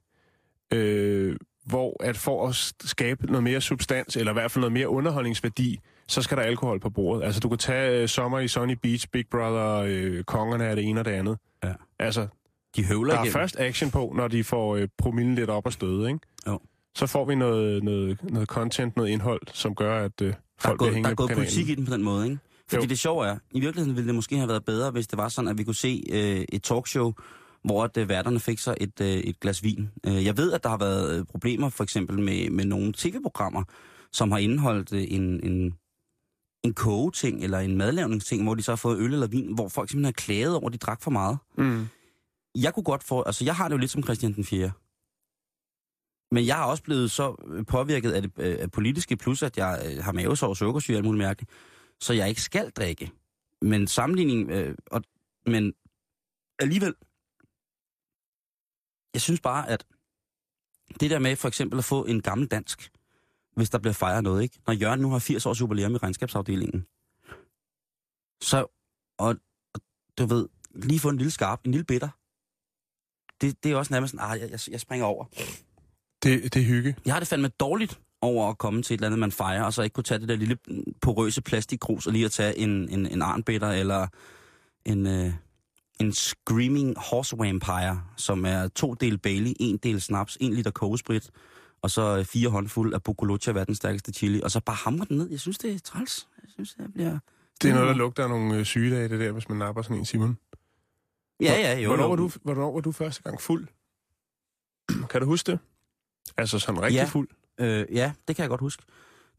[0.72, 4.88] øh, hvor at for at skabe noget mere substans, eller i hvert fald noget mere
[4.88, 7.24] underholdningsværdi, så skal der alkohol på bordet.
[7.24, 10.84] Altså du kan tage øh, Sommer i Sunny Beach, Big Brother, øh, Kongerne er det
[10.84, 11.38] ene og det andet.
[11.64, 11.72] Ja.
[11.98, 12.28] Altså,
[12.76, 13.32] De høvler der er igennem.
[13.32, 16.20] først action på, når de får øh, promillen lidt op og støde, ikke?
[16.46, 16.60] Jo.
[16.94, 20.36] Så får vi noget, noget, noget content, noget indhold, som gør, at øh, Der er
[20.58, 22.38] folk bliver gået, der hængende er gået politik i den på den måde, ikke?
[22.68, 22.88] Fordi Jo.
[22.88, 25.48] det sjove er, i virkeligheden ville det måske have været bedre, hvis det var sådan,
[25.48, 27.12] at vi kunne se øh, et talkshow,
[27.64, 29.90] hvor at, øh, værterne fik sig et, øh, et glas vin.
[30.06, 33.62] Øh, jeg ved, at der har været øh, problemer for eksempel med, med nogle tv-programmer,
[34.12, 35.74] som har indeholdt øh, en, en,
[36.64, 39.90] en kogeting eller en madlavningsting, hvor de så har fået øl eller vin, hvor folk
[39.90, 41.38] simpelthen har klaget over, at de drak for meget.
[41.58, 41.86] Mm.
[42.54, 44.72] Jeg kunne godt få, altså jeg har det jo lidt som Christian den 4.
[46.32, 49.58] Men jeg er også blevet så øh, påvirket af det øh, af politiske, plus at
[49.58, 51.46] jeg øh, har mavesår, sukkersyge og alt muligt mærke,
[52.00, 53.12] så jeg ikke skal drikke.
[53.62, 55.02] Men sammenligning, øh, og,
[55.46, 55.74] men
[56.58, 56.94] alligevel,
[59.14, 59.86] jeg synes bare, at
[61.00, 62.90] det der med for eksempel at få en gammel dansk,
[63.56, 64.58] hvis der bliver fejret noget, ikke?
[64.66, 66.86] Når Jørgen nu har 80 års jubilæum i regnskabsafdelingen,
[68.42, 68.66] så,
[69.18, 69.36] og,
[69.74, 69.80] og
[70.18, 72.08] du ved, lige få en lille skarp, en lille bitter,
[73.42, 75.24] det, det er også nærmest sådan, ah, jeg, jeg, jeg springer over.
[76.22, 76.96] Det, det er hygge.
[77.06, 79.72] Jeg har det fandme dårligt over at komme til et eller andet, man fejrer, og
[79.72, 80.56] så ikke kunne tage det der lille
[81.00, 84.06] porøse plastikkrus og lige at tage en, en, en arnbitter eller
[84.84, 85.32] en, øh,
[86.00, 91.30] en Screaming Horse Vampire, som er to del Bailey, en del snaps, en liter kogesprit,
[91.82, 95.16] og så øh, fire håndfuld af Bocoluccia, verdens stærkeste chili, og så bare hamre den
[95.16, 95.30] ned.
[95.30, 96.28] Jeg synes, det er træls.
[96.42, 97.18] Jeg synes, det bliver...
[97.62, 99.96] Det er noget, der lugter af nogle øh, sygedage, det der, hvis man napper sådan
[99.96, 100.38] en, Simon.
[101.42, 101.88] Ja, ja, jo.
[101.88, 103.66] hvornår, var du, hvornår var du første gang fuld?
[105.10, 105.58] kan du huske det?
[106.36, 107.04] Altså sådan rigtig Ja.
[107.04, 107.28] fuld?
[107.60, 108.82] Øh, ja, det kan jeg godt huske.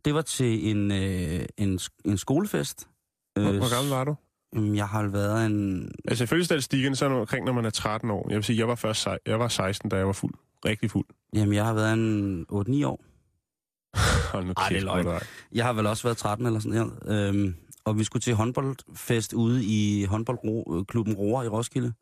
[0.05, 2.87] Det var til en, øh, en, en skolefest.
[3.33, 4.15] Hvor, Øh, hvor gammel var du?
[4.75, 5.91] Jeg har været en...
[6.07, 8.25] Altså ifølge statistikken, så er omkring, når man er 13 år.
[8.29, 10.33] Jeg vil sige, jeg var først sej- jeg var 16, da jeg var fuld.
[10.65, 11.05] Rigtig fuld.
[11.35, 13.03] Jamen, jeg har været en 8-9 år.
[14.31, 15.19] Hold nu Ej, det er løgn.
[15.51, 16.89] Jeg har vel også været 13 eller sådan her.
[17.05, 17.55] Øhm,
[17.85, 21.93] og vi skulle til håndboldfest ude i håndboldklubben Roar i Roskilde.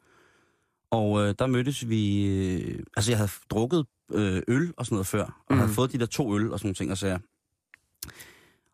[0.92, 2.26] Og øh, der mødtes vi...
[2.26, 5.58] Øh, altså, jeg havde drukket øh, øl og sådan noget før, og mm.
[5.58, 7.20] havde fået de der to øl og sådan nogle ting, og så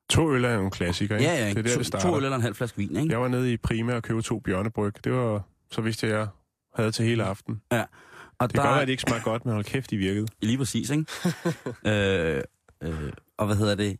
[0.09, 1.29] To øl er jo en klassiker, ikke?
[1.29, 2.09] Ja, ja, det er der, to, det starter.
[2.09, 3.11] to øl eller en halv flaske vin, ikke?
[3.11, 4.93] Jeg var nede i Prima og købte to bjørnebryg.
[5.03, 5.41] Det var
[5.71, 6.27] så vidste jeg, jeg
[6.75, 7.61] havde til hele aften.
[7.71, 7.83] Ja.
[8.39, 10.27] Og Det kan godt være, at det ikke smagte godt, men hold kæft, de virkede.
[10.41, 11.05] Lige præcis, ikke?
[11.91, 12.41] øh,
[12.83, 13.99] øh, og hvad hedder det?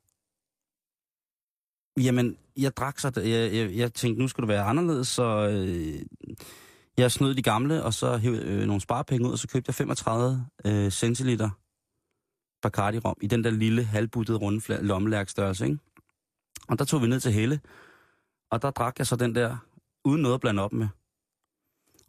[1.98, 3.12] Jamen, jeg drak så...
[3.16, 6.02] Jeg, jeg, jeg tænkte, nu skulle det være anderledes, så øh,
[6.98, 9.76] jeg snød de gamle, og så hævde øh, nogle sparepenge ud, og så købte jeg
[9.76, 11.50] 35 øh, centiliter
[12.62, 15.78] Bacardi rom i den der lille, halvbuttede, runde lommelærkstørrelse, ikke?
[16.68, 17.60] Og der tog vi ned til Helle,
[18.52, 19.58] og der drak jeg så den der,
[20.06, 20.88] uden noget at blande op med.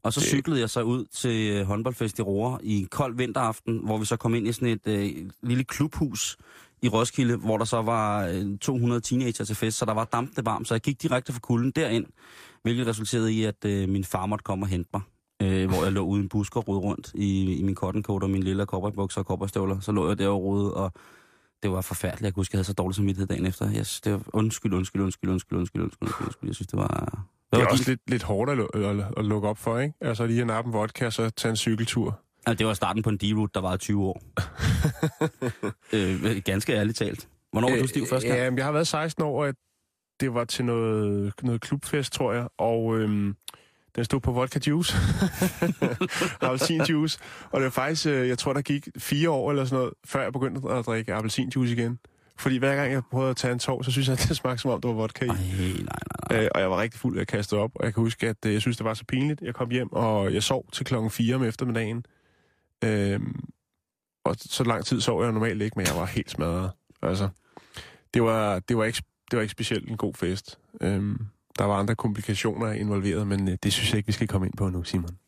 [0.02, 3.78] Og så cyklede jeg så ud til øh, håndboldfest i Roer i en kold vinteraften,
[3.84, 6.36] hvor vi så kom ind i sådan et øh, lille klubhus
[6.82, 10.46] i Roskilde, hvor der så var øh, 200 teenager til fest, så der var dampende
[10.46, 12.06] varmt, så jeg gik direkte fra kulden derind,
[12.62, 15.02] hvilket resulterede i, at øh, min far måtte komme og hente mig.
[15.42, 18.02] Øh, hvor jeg lå ude i en busk og rode rundt i, i min cotton
[18.02, 19.80] coat og min lille cowboybukser og cowboystøvler.
[19.80, 20.92] Så lå jeg der og rode, og
[21.62, 22.24] det var forfærdeligt.
[22.24, 23.72] Jeg kunne huske, jeg havde så dårlig samvittighed dagen efter.
[23.78, 26.48] Yes, det var undskyld, undskyld, undskyld, undskyld, undskyld, undskyld, undskyld.
[26.48, 27.24] Jeg synes, det var...
[27.52, 29.94] Det er var også lidt, lidt hårdt at, at, at lukke op for, ikke?
[30.00, 32.20] Altså lige at nappe en vodka, og så tage en cykeltur.
[32.48, 34.22] Altså, det var starten på en D-route, der var 20 år.
[35.96, 37.28] øh, ganske ærligt talt.
[37.52, 38.40] Hvornår var du stiv første gang?
[38.40, 39.54] Ja, jeg har været 16 år, og
[40.20, 43.36] det var til noget, noget klubfest, tror jeg, og øhm,
[43.96, 44.96] den stod på vodka juice.
[46.40, 47.18] appelsinjuice.
[47.50, 50.22] Og det var faktisk, øh, jeg tror, der gik fire år eller sådan noget, før
[50.22, 51.98] jeg begyndte at drikke appelsinjuice igen.
[52.38, 54.62] Fordi hver gang jeg prøvede at tage en tår, så synes jeg, at det smagte
[54.62, 55.28] som om, det var vodka i.
[55.28, 55.88] Ej, nej, nej,
[56.30, 56.44] nej.
[56.44, 58.46] Øh, og jeg var rigtig fuld af at kaste op, og jeg kan huske, at
[58.46, 59.40] øh, jeg synes, det var så pinligt.
[59.40, 62.04] Jeg kom hjem, og jeg sov til klokken 4 om eftermiddagen.
[62.84, 63.44] Øhm,
[64.24, 66.70] og så lang tid sov jeg normalt ikke, men jeg var helt smadret.
[67.02, 67.28] Altså,
[68.14, 70.58] det var, det var, ikke, det var ikke specielt en god fest.
[70.80, 71.26] Øhm,
[71.58, 74.56] der var andre komplikationer involveret, men øh, det synes jeg ikke, vi skal komme ind
[74.56, 75.18] på nu, Simon.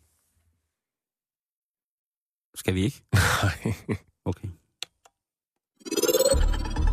[2.54, 3.02] Skal vi ikke?
[3.42, 3.74] Nej.
[4.24, 4.48] Okay.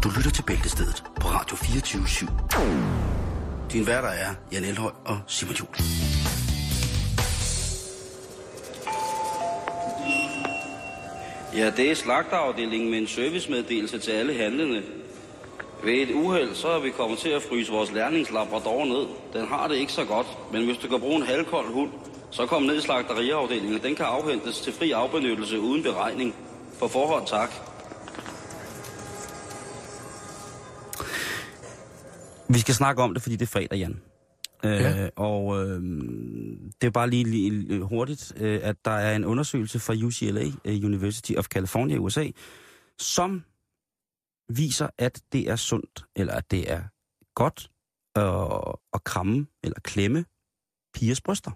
[0.04, 3.72] Du lytter til Bæltestedet på Radio 24 /7.
[3.72, 5.76] Din værter er Jan Elhøj og Simon Juhl.
[11.56, 14.84] Ja, det er slagterafdelingen med en servicemeddelelse til alle handlende.
[15.84, 19.08] Ved et uheld, så er vi kommet til at fryse vores lærlingslabrador ned.
[19.34, 21.90] Den har det ikke så godt, men hvis du kan bruge en halvkold hund,
[22.32, 23.80] så kom ned i slagteriafdelingen.
[23.84, 26.36] Den kan afhentes til fri afbenyttelse uden beregning.
[26.80, 27.54] På forhånd tak.
[32.48, 34.02] Vi skal snakke om det, fordi det er fredag, Jan.
[34.66, 35.10] Øh, Ja.
[35.16, 35.82] Og øh,
[36.82, 40.86] det er bare lige, lige hurtigt, øh, at der er en undersøgelse fra UCLA, øh,
[40.86, 42.28] University of California i USA,
[43.00, 43.44] som
[44.50, 46.82] viser, at det er sundt, eller at det er
[47.36, 47.72] godt
[48.16, 50.26] at, at kramme eller klemme
[50.94, 51.52] pigers bryster.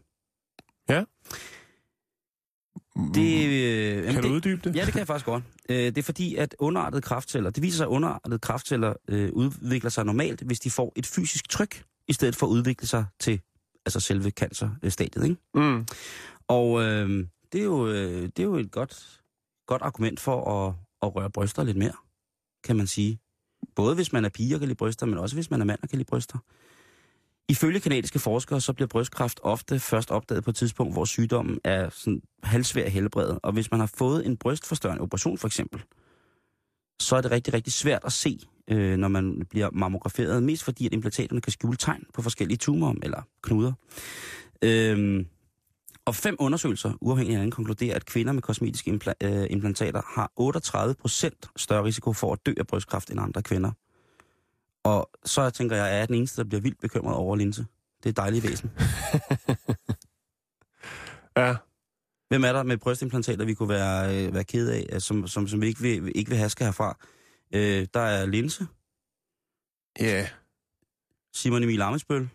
[3.13, 4.05] Det, øh, Mm.
[4.05, 4.75] kan det, du uddybe det?
[4.75, 5.43] Ja, det kan jeg faktisk godt.
[5.69, 9.89] Øh, det er fordi, at underartede kraftceller, det viser sig, at underartede kraftceller øh, udvikler
[9.89, 13.41] sig normalt, hvis de får et fysisk tryk, i stedet for at udvikle sig til
[13.85, 15.23] altså selve cancerstadiet.
[15.23, 15.41] Ikke?
[15.53, 15.85] Mm.
[16.47, 19.21] Og øh, det, er jo, øh, det er jo et godt,
[19.67, 21.93] godt argument for at, at røre bryster lidt mere,
[22.63, 23.19] kan man sige.
[23.75, 25.79] Både hvis man er pige og kan lide bryster, men også hvis man er mand
[25.83, 26.37] og kan lide bryster.
[27.49, 31.89] Ifølge kanadiske forskere, så bliver brystkræft ofte først opdaget på et tidspunkt, hvor sygdommen er
[31.89, 33.39] sådan halvsvær at helbrede.
[33.39, 35.83] Og hvis man har fået en brystforstørrende operation for eksempel,
[36.99, 38.39] så er det rigtig, rigtig svært at se,
[38.71, 40.43] øh, når man bliver mammograferet.
[40.43, 43.73] Mest fordi, at implantaterne kan skjule tegn på forskellige tumorer eller knuder.
[44.61, 45.25] Øhm,
[46.05, 50.31] og fem undersøgelser, uafhængigt af hinanden, konkluderer, at kvinder med kosmetiske impla- øh, implantater har
[50.39, 53.71] 38% større risiko for at dø af brystkræft end andre kvinder.
[54.83, 57.65] Og så tænker jeg, at jeg er den eneste, der bliver vildt bekymret over linse.
[58.03, 58.71] Det er dejligt væsen.
[61.37, 61.55] Ja.
[62.29, 65.47] Hvem er der med brystimplantater, vi kunne være, øh, være ked af, øh, som, som,
[65.47, 66.97] som vi ikke vil, ikke vil haske herfra?
[67.55, 68.67] Øh, der er linse,
[69.99, 70.29] Ja.
[71.33, 72.29] Simon Emil Amesbøl,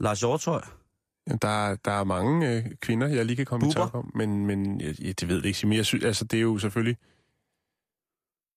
[0.00, 0.60] Lars Hjortøj,
[1.42, 3.80] Der, der er mange øh, kvinder, jeg lige kan komme Bubber?
[3.80, 5.76] i tanke om, men, men jeg, jeg, det ved jeg ikke, Simon.
[5.76, 6.96] Jeg synes, altså, det er jo selvfølgelig...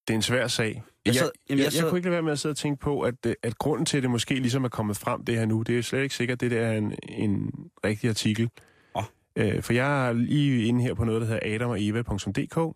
[0.08, 0.68] Det er en svær sag.
[0.76, 2.58] Jeg Jeg, sad- jeg, jeg, jeg jeg, kunne ikke lade være med at sidde og
[2.58, 5.36] tænke på, at, øh, at grunden til, at det måske ligesom er kommet frem det
[5.38, 7.52] her nu, det er jo slet ikke sikkert, at det der er en, en
[7.86, 8.50] rigtig artikel.
[8.96, 9.04] Åh.
[9.36, 12.76] Øh, for jeg er lige inde her på noget, der hedder adamoeva.dk,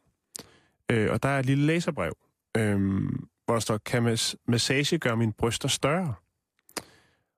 [0.91, 2.13] øh, og der er et lille læserbrev,
[2.57, 3.01] øh,
[3.45, 6.13] hvor der står, kan mas- massage gøre mine bryster større?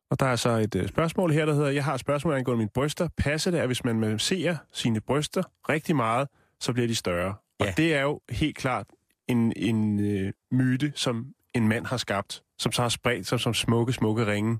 [0.09, 2.57] Og der er så et øh, spørgsmål her, der hedder, jeg har et spørgsmål angående
[2.57, 3.07] mine bryster.
[3.17, 6.27] Passer det, at hvis man masserer sine bryster rigtig meget,
[6.59, 7.35] så bliver de større?
[7.59, 7.65] Ja.
[7.65, 8.87] Og det er jo helt klart
[9.27, 13.53] en, en øh, myte, som en mand har skabt, som så har spredt sig som
[13.53, 14.59] smukke, smukke ringe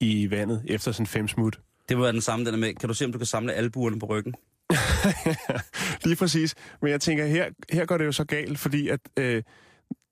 [0.00, 1.60] i vandet efter sådan fem smut.
[1.88, 2.74] Det være den samme, den er med.
[2.74, 4.34] Kan du se, om du kan samle albuerne på ryggen?
[6.04, 6.54] Lige præcis.
[6.82, 9.42] Men jeg tænker, her, her går det jo så galt, fordi at, øh,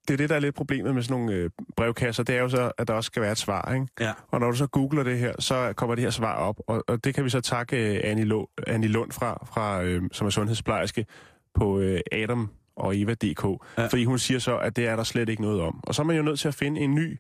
[0.09, 2.23] det er det, der er lidt problemet med sådan nogle øh, brevkasser.
[2.23, 3.87] Det er jo så, at der også skal være et svar, ikke?
[4.01, 4.13] Ja.
[4.29, 6.61] Og når du så googler det her, så kommer det her svar op.
[6.67, 10.03] Og, og det kan vi så takke øh, Annie, Lo, Annie Lund fra, fra øh,
[10.13, 11.07] som er sundhedsplejerske
[11.55, 13.45] på øh, Adam og Eva.dk.
[13.45, 13.83] Ja.
[13.83, 13.87] Ja.
[13.87, 15.81] Fordi hun siger så, at det er der slet ikke noget om.
[15.83, 17.19] Og så er man jo nødt til at finde en ny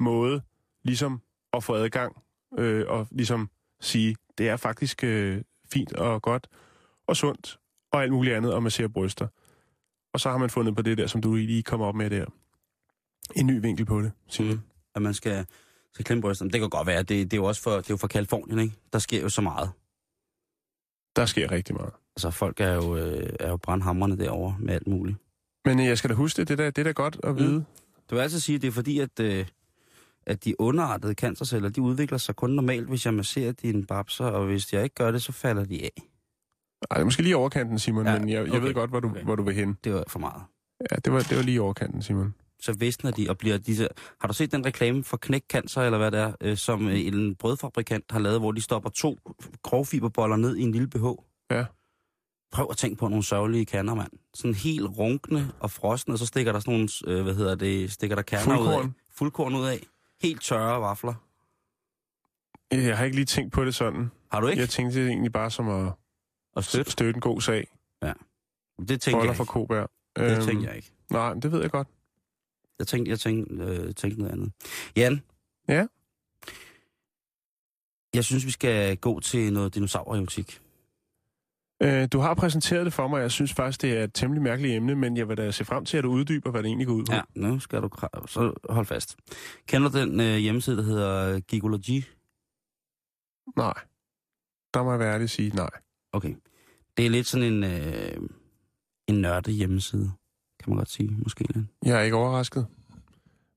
[0.00, 0.42] måde,
[0.84, 2.16] ligesom at få adgang
[2.58, 6.46] øh, og ligesom sige, det er faktisk øh, fint og godt
[7.08, 7.58] og sundt
[7.92, 9.26] og alt muligt andet, og man ser bryster.
[10.12, 12.24] Og så har man fundet på det der, som du lige kommer op med der.
[13.36, 14.60] En ny vinkel på det, siger Mm.
[14.94, 15.46] At man skal,
[15.92, 16.50] skal klemme brysterne.
[16.50, 16.98] Det kan godt være.
[16.98, 18.74] Det, det er jo også for, det er jo for Kalifornien, ikke?
[18.92, 19.70] Der sker jo så meget.
[21.16, 21.92] Der sker rigtig meget.
[22.16, 25.16] Altså, folk er jo, øh, er jo brandhammerne derovre med alt muligt.
[25.64, 27.36] Men øh, jeg skal da huske det, det, der, det er da godt at Mm.
[27.38, 27.64] vide.
[28.10, 29.46] Du vil altid sige, at det er fordi, at, øh,
[30.26, 34.46] at de underartede cancerceller, de udvikler sig kun normalt, hvis jeg masserer dine babser, og
[34.46, 36.02] hvis jeg ikke gør det, så falder de af.
[36.90, 38.66] Ej, det er måske lige overkanten, Simon, Ja, men jeg, jeg okay.
[38.66, 39.22] ved godt, hvor du, Okay.
[39.22, 39.78] hvor du vil hen.
[39.84, 40.42] Det var for meget.
[40.90, 42.34] Ja, det var, det var lige overkanten, Simon.
[42.60, 43.88] Så visner de og bliver disse...
[44.20, 47.34] Har du set den reklame for knækcancer, eller hvad det er, øh, som øh, en
[47.34, 49.18] brødfabrikant har lavet, hvor de stopper to
[49.62, 51.04] grovfiberboller ned i en lille BH?
[51.50, 51.64] Ja.
[52.52, 54.10] Prøv at tænke på nogle sørgelige kerner, mand.
[54.34, 57.92] Sådan helt runkne og frosne, og så stikker der sådan nogle, øh, hvad hedder det,
[57.92, 58.72] stikker der kerner ud af.
[58.72, 58.94] Fuldkorn.
[59.18, 59.86] Fuldkorn ud af.
[60.22, 61.14] Helt tørre vafler.
[62.72, 64.10] Jeg har ikke lige tænkt på det sådan.
[64.32, 64.60] Har du ikke?
[64.60, 65.92] Jeg tænkte egentlig bare som at
[66.58, 66.90] Og støt?
[66.90, 67.68] støtte en god sag.
[68.78, 69.44] Det tænkte Boller jeg ikke.
[69.44, 69.86] Kobær.
[70.16, 70.92] Det tænkte jeg ikke.
[71.10, 71.88] Nej, det ved jeg godt.
[72.78, 74.52] Jeg tænkte, jeg tænkte, øh, tænkte noget andet.
[74.96, 75.22] Jan?
[75.68, 75.86] Ja?
[78.14, 80.60] Jeg synes, vi skal gå til noget dinosauriotik.
[81.82, 83.20] Øh, du har præsenteret det for mig.
[83.20, 85.84] Jeg synes faktisk, det er et temmelig mærkeligt emne, men jeg vil da se frem
[85.84, 87.14] til, at du uddyber, hvad det egentlig går ud på.
[87.14, 87.88] Ja, nu skal du...
[88.26, 89.16] Så hold fast.
[89.66, 92.04] Kender du den øh, hjemmeside, der hedder Gigology?
[93.56, 93.74] Nej.
[94.74, 95.70] Der må jeg være ærlig at sige nej.
[96.12, 96.34] Okay.
[96.98, 98.12] Det er lidt sådan en, øh,
[99.06, 100.12] en nørdet hjemmeside,
[100.60, 101.66] kan man godt sige, måske lidt.
[101.84, 102.66] Jeg er ikke overrasket.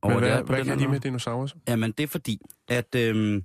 [0.01, 1.47] Og Men det hvad, hvad den kan de med dinosaurer?
[1.67, 3.43] Jamen, det er fordi, at øhm,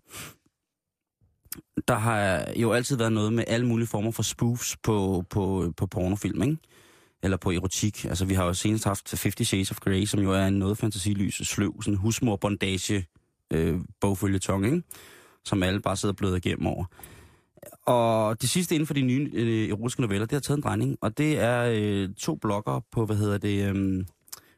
[1.89, 5.87] der har jo altid været noget med alle mulige former for spoofs på, på, på
[5.87, 6.57] pornofilm, ikke?
[7.23, 8.05] Eller på erotik.
[8.05, 10.79] Altså, vi har jo senest haft 50 Shades of Grey, som jo er en noget
[10.79, 13.07] fantasilys, sløv, sådan husmor-bondage
[13.53, 14.83] øh, bogfølgetong, ikke?
[15.45, 16.85] Som alle bare sidder og bløder igennem over.
[17.87, 20.99] Og det sidste inden for de nye øh, erotiske noveller, det har taget en drejning,
[21.01, 24.05] og det er øh, to blogger på, hvad hedder det, øh,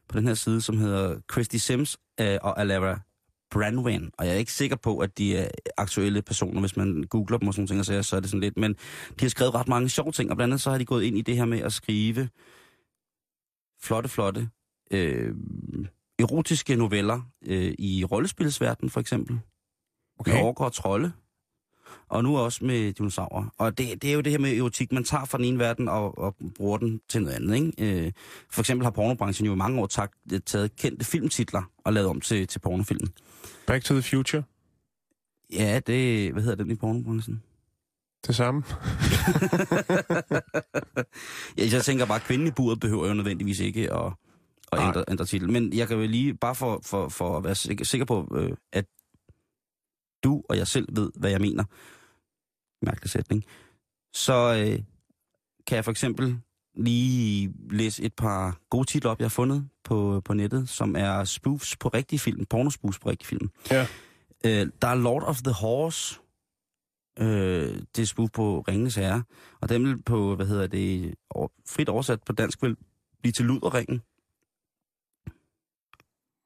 [0.09, 2.99] på den her side, som hedder Christy Sims øh, og Alara
[3.51, 4.11] Branwen.
[4.17, 7.47] Og jeg er ikke sikker på, at de er aktuelle personer, hvis man googler dem
[7.47, 8.57] og sådan nogle ting, og så, så er det sådan lidt.
[8.57, 8.73] Men
[9.19, 11.17] de har skrevet ret mange sjove ting, og blandt andet så har de gået ind
[11.17, 12.29] i det her med at skrive
[13.81, 14.49] flotte, flotte
[14.91, 15.35] øh,
[16.19, 19.39] erotiske noveller øh, i rollespilsverdenen for eksempel.
[20.19, 20.43] Okay.
[20.43, 21.11] Orker og trolde.
[22.09, 23.53] Og nu også med dinosaurer.
[23.57, 25.87] Og det, det er jo det her med erotik, man tager fra den ene verden
[25.87, 27.55] og, og bruger den til noget andet.
[27.55, 28.05] Ikke?
[28.05, 28.11] Øh,
[28.49, 30.11] for eksempel har pornobranchen jo i mange år taget,
[30.45, 33.07] taget kendte filmtitler og lavet om til, til pornofilm.
[33.67, 34.43] Back to the Future.
[35.53, 36.31] Ja, det...
[36.31, 37.43] Hvad hedder den i pornobranchen?
[38.27, 38.63] Det samme.
[41.57, 44.13] ja, jeg tænker bare, at kvinden i buret behøver jo nødvendigvis ikke at,
[44.71, 45.51] at ændre, ændre titel.
[45.51, 48.51] Men jeg kan jo lige, bare for, for, for at være sikker, sikker på, øh,
[48.73, 48.85] at
[50.23, 51.63] du og jeg selv ved, hvad jeg mener.
[52.81, 53.45] Mærkelig sætning.
[54.13, 54.83] Så øh,
[55.67, 56.39] kan jeg for eksempel
[56.75, 61.23] lige læse et par gode titler op, jeg har fundet på, på nettet, som er
[61.23, 63.49] spoofs på rigtige film, pornospoofs på rigtige film.
[63.71, 63.87] Ja.
[64.45, 66.19] Øh, der er Lord of the Horse,
[67.19, 69.23] øh, det er spoof på Ringenes Herre,
[69.61, 71.15] og den vil på, hvad hedder det,
[71.67, 72.77] frit oversat på dansk, vil
[73.21, 74.01] blive til Luderringen.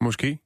[0.02, 0.39] Måske.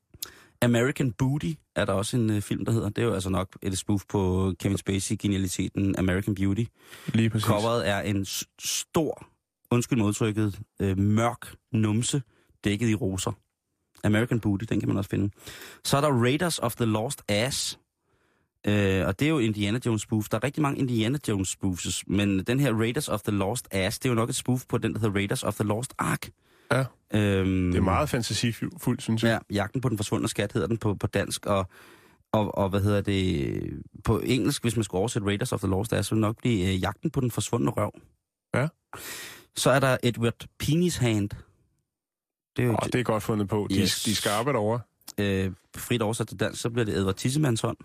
[0.61, 2.89] American Booty er der også en øh, film, der hedder.
[2.89, 6.63] Det er jo altså nok et spoof på Kevin Spacey-genialiteten American Beauty.
[7.07, 7.47] Lige præcis.
[7.47, 8.25] Coveret er en
[8.59, 9.27] stor,
[9.71, 12.21] undskyld modtrykket, øh, mørk numse,
[12.63, 13.31] dækket i roser.
[14.03, 15.29] American Booty, den kan man også finde.
[15.83, 17.79] Så er der Raiders of the Lost Ass.
[18.67, 20.29] Øh, og det er jo Indiana Jones spoof.
[20.29, 23.99] Der er rigtig mange Indiana Jones spoofs, men den her Raiders of the Lost Ass,
[23.99, 26.29] det er jo nok et spoof på den, der hedder Raiders of the Lost Ark.
[26.71, 26.85] Ja.
[27.13, 29.41] Øhm, Det er meget fantasifuldt, synes jeg.
[29.51, 31.67] Ja, Jagten på den forsvundne skat hedder den på, på dansk, og,
[32.31, 35.93] og, og hvad hedder det, på engelsk, hvis man skulle oversætte Raiders of the Lost
[35.93, 37.91] Ark, så nok blive øh, Jagten på den forsvundne røv.
[38.55, 38.67] Ja.
[39.55, 41.29] Så er der Edward Penis Hand.
[42.57, 43.67] Det er jo Oh, det er godt fundet på.
[43.69, 44.03] De, Yes.
[44.03, 44.79] de er skarpe derovre.
[45.17, 47.77] øh, frit oversat til dansk, så bliver det Edward Tissemanns hånd.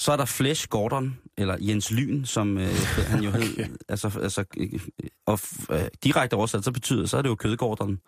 [0.00, 2.68] Så er der Flesh Gordon, eller Jens Lyn, som øh,
[3.06, 3.52] han jo hed.
[3.52, 3.68] Okay.
[3.88, 4.80] Altså, altså, øh,
[5.26, 5.38] og
[5.70, 8.00] øh, direkte oversat, så betyder så er det jo Kød Gordon.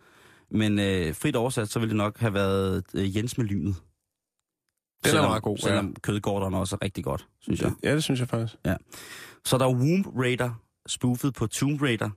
[0.51, 3.74] Men øh, frit oversat, så ville det nok have været øh, Jens med lynet.
[3.74, 5.62] Den er selvom, meget god, ja.
[5.62, 7.72] Selvom kødgårderne også er rigtig godt, synes jeg.
[7.82, 8.57] Ja, det synes jeg faktisk.
[9.45, 10.51] Så der er Womb Raider,
[10.86, 12.11] spoofet på Tomb Raider.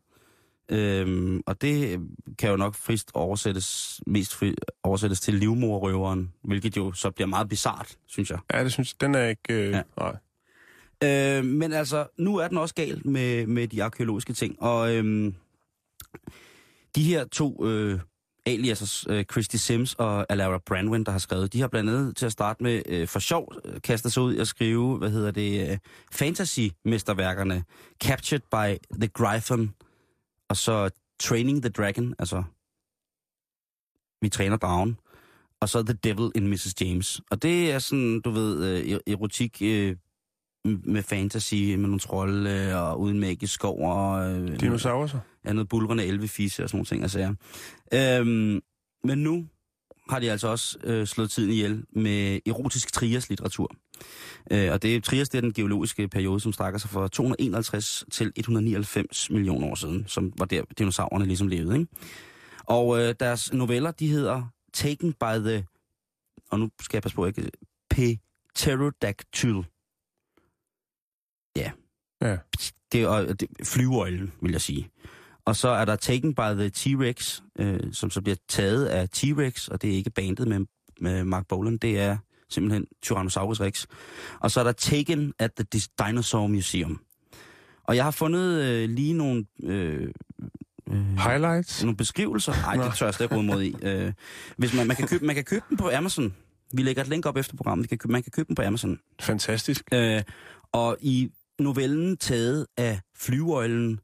[0.70, 1.99] Øhm, og det
[2.39, 7.49] kan jo nok frist oversættes, mest fri, oversættes til livmorrøveren, hvilket jo så bliver meget
[7.49, 8.39] bizart, synes jeg.
[8.53, 9.01] Ja, det synes jeg.
[9.07, 9.53] Den er ikke...
[9.53, 9.82] Øh, Ja.
[9.97, 10.16] Nej.
[11.03, 14.61] Øh, men altså, nu er den også gal med, med de arkeologiske ting.
[14.61, 15.36] Og øhm,
[16.95, 17.99] de her to øh,
[18.45, 22.26] aliaser, øh, Christy Sims og Alara Brandwin, der har skrevet, de har blandt andet til
[22.26, 25.72] at starte med øh, for sjov øh, kastet sig ud og skrive, hvad hedder det,
[25.72, 25.78] øh,
[26.11, 27.63] fantasy-mesterværkerne
[28.03, 29.74] Captured by the Gryphon,
[30.49, 30.89] og så
[31.19, 32.43] Training the Dragon, altså
[34.21, 34.97] vi træner dragen,
[35.61, 36.81] og så The Devil in Mrs.
[36.81, 37.21] James.
[37.31, 39.95] Og det er sådan, du ved, øh, erotik øh,
[40.65, 45.19] med fantasy, med nogle trolde og uden magisk skov og øh, Dinosaurer så?
[45.45, 48.19] ja, noget bulrende elvefisse og sådan nogle ting, altså ja.
[48.19, 48.61] Øhm,
[49.03, 49.47] men nu
[50.09, 53.75] har de altså også øh, slået tiden ihjel med erotisk trias litteratur.
[54.51, 58.31] Øh, og det, Trias det er den geologiske periode, som strækker sig fra 251 til
[58.35, 61.79] 199 millioner år siden, som var der dinosaurerne ligesom levede.
[61.79, 61.91] Ikke?
[62.63, 64.43] Og øh, deres noveller, de hedder
[64.73, 65.65] Taken by the,
[66.51, 67.51] og nu skal jeg passe på, ikke,
[68.55, 69.61] Pterodactyl.
[71.55, 71.71] Ja.
[72.21, 72.37] Ja.
[72.91, 74.89] Det er og det, flyveøjlen, vil jeg sige.
[75.45, 79.67] Og så er der Taken by the T-Rex, øh, som så bliver taget af T-Rex,
[79.71, 80.65] og det er ikke bandet med,
[81.01, 82.17] med Mark Bolan, det er
[82.49, 83.85] simpelthen Tyrannosaurus Rex.
[84.39, 86.99] Og så er der Taken at the Dinosaur Museum.
[87.83, 89.45] Og jeg har fundet øh, lige nogle...
[89.63, 90.09] Øh,
[90.91, 91.83] øh, Highlights?
[91.83, 92.53] nogle beskrivelser.
[92.53, 93.75] Nej, det tør jeg slet ikke mod i.
[93.81, 94.13] Øh,
[94.57, 96.35] hvis man, man, kan købe, man kan købe dem på Amazon.
[96.73, 97.83] Vi lægger et link op efter programmet.
[97.83, 98.99] Man kan købe, man kan købe dem på Amazon.
[99.21, 99.83] Fantastisk.
[99.93, 100.21] Øh,
[100.71, 103.99] og i novellen taget af flyveøjlen,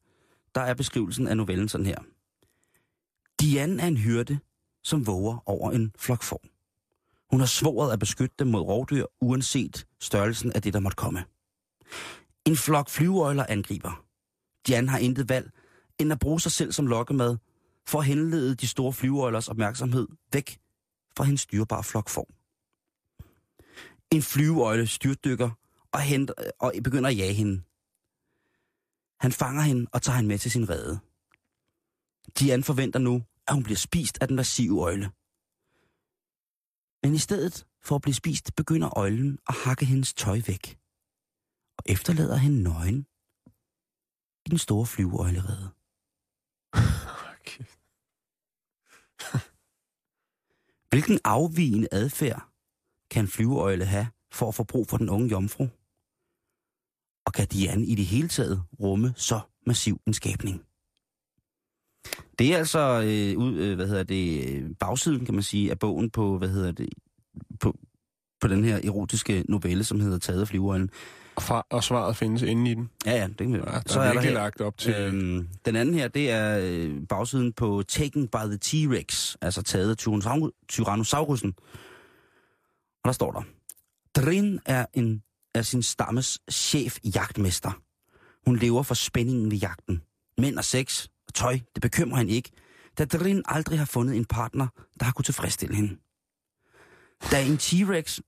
[0.56, 1.98] der er beskrivelsen af novellen sådan her.
[3.42, 4.40] Diane er en hyrde,
[4.84, 6.42] som våger over en flok får.
[7.32, 11.24] Hun har svoret at beskytte dem mod rovdyr, uanset størrelsen af det, der måtte komme.
[12.46, 14.06] En flok flyveøjler angriber.
[14.68, 15.52] Diane har intet valg,
[16.00, 17.38] end at bruge sig selv som lokkemad,
[17.88, 20.60] for at henlede de store flyveøjlers opmærksomhed væk
[21.18, 22.28] fra hendes dyrbare flok får.
[24.12, 25.50] En flyveøjle styrtdykker
[25.92, 27.62] og, henter, og begynder at jage hende.
[29.22, 31.00] Han fanger hende og tager hende med til sin rede.
[32.40, 35.12] Diane forventer nu, at hun bliver spist af den massive øjle.
[37.04, 40.80] Men i stedet for at blive spist, begynder øjlen at hakke hendes tøj væk.
[41.78, 43.00] Og efterlader hende nøgen
[44.46, 45.72] i den store flyveøjlerede.
[47.34, 47.64] Okay.
[50.90, 52.50] Hvilken afvigende adfærd
[53.12, 55.68] kan en flyveøjle have for at få brug for den unge jomfru?
[57.26, 60.62] Og kan Diane i det hele taget rumme så massiv en skabning?
[62.40, 65.80] Det er altså øh, ud, øh, hvad hedder det, øh, bagsiden, kan man sige, af
[65.80, 66.90] bogen på, hvad hedder det,
[67.60, 67.76] på,
[68.42, 70.90] på den her erotiske novelle, som hedder Taget af flyveøjlen.
[71.36, 72.90] Og, fra, og svaret findes inde i den.
[73.06, 73.56] Ja, ja, det kan.
[73.56, 74.94] Ja, der så er virkelig lagt op til...
[74.94, 79.90] Øhm, den anden her, det er øh, bagsiden på Taken by the T-Rex, altså taget
[79.90, 81.54] af Tyrannosaurus- Tyrannosaurusen.
[83.04, 83.42] Og der står der,
[84.16, 85.24] Drin er, en,
[85.56, 87.72] er sin stammes chef jagtmester.
[88.46, 90.02] Hun lever for spændingen ved jagten.
[90.38, 92.52] Mænd og sex og tøj, det bekymrer hende ikke,
[92.98, 94.68] da Drin aldrig har fundet en partner,
[95.00, 95.98] der har kunnet tilfredsstille hende.
[97.32, 98.20] Da en T-Rex...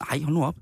[0.00, 0.56] Ej, hold nu op.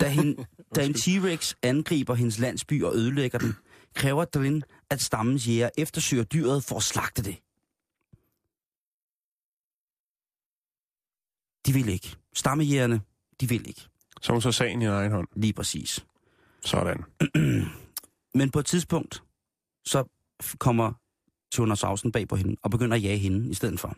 [0.00, 3.54] Da, hende, da en T-Rex angriber hendes landsby og ødelægger den,
[3.94, 7.36] kræver Drin, at stammens jæger eftersøger dyret for at slagte det.
[11.66, 12.16] De vil ikke.
[12.34, 13.00] Stammejægerne,
[13.40, 13.88] de vil ikke.
[14.20, 15.28] Så hun så sagen i egen hånd.
[15.36, 16.06] Lige præcis.
[16.64, 17.04] Sådan.
[18.38, 19.22] Men på et tidspunkt,
[19.84, 20.04] så
[20.58, 20.92] kommer
[21.52, 23.96] Tyrannosaurusen bag på hende og begynder at jage hende i stedet for.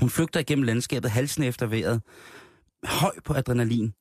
[0.00, 2.02] Hun flygter igennem landskabet halsen efter vejret,
[2.84, 3.92] høj på adrenalin.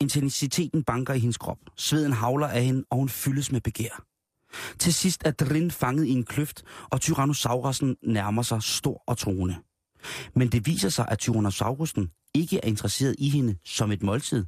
[0.00, 1.58] Intensiteten banker i hendes krop.
[1.76, 4.04] Sveden havler af hende, og hun fyldes med begær.
[4.78, 9.56] Til sidst er Drin fanget i en kløft, og Tyrannosaurusen nærmer sig stor og troende.
[10.34, 14.44] Men det viser sig, at Tyrannosaurusen ikke er interesseret i hende som et måltid.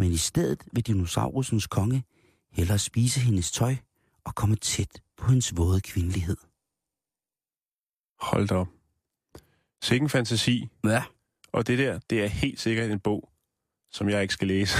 [0.00, 2.04] Men i stedet vil dinosaurusens konge
[2.52, 3.76] hellere spise hendes tøj
[4.24, 6.36] og komme tæt på hendes våde kvindelighed.
[8.20, 8.68] Hold da op.
[9.82, 10.68] Sikke en fantasi.
[10.84, 11.02] Ja.
[11.52, 13.28] Og det der, det er helt sikkert en bog,
[13.90, 14.78] som jeg ikke skal læse.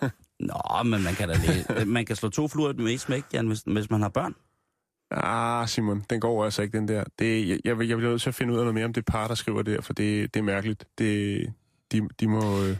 [0.50, 1.84] Nå, men man kan da læse.
[1.84, 4.34] Man kan slå to fluer med et smæk, Jan, hvis, hvis man har børn.
[5.10, 7.04] ah, Simon, den går altså ikke, den der.
[7.18, 9.04] Det, jeg, jeg, jeg bliver nødt til at finde ud af noget mere om det
[9.04, 10.84] par, der skriver det der, for det, det er mærkeligt.
[10.98, 11.52] Det,
[11.92, 12.64] de, de må...
[12.64, 12.76] Øh,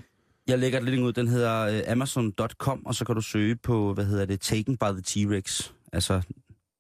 [0.49, 1.13] Jeg lægger et lidt ud.
[1.13, 4.85] Den hedder uh, amazon.com, og så kan du søge på, hvad hedder det, Taken by
[4.85, 5.73] the T-Rex.
[5.93, 6.23] Altså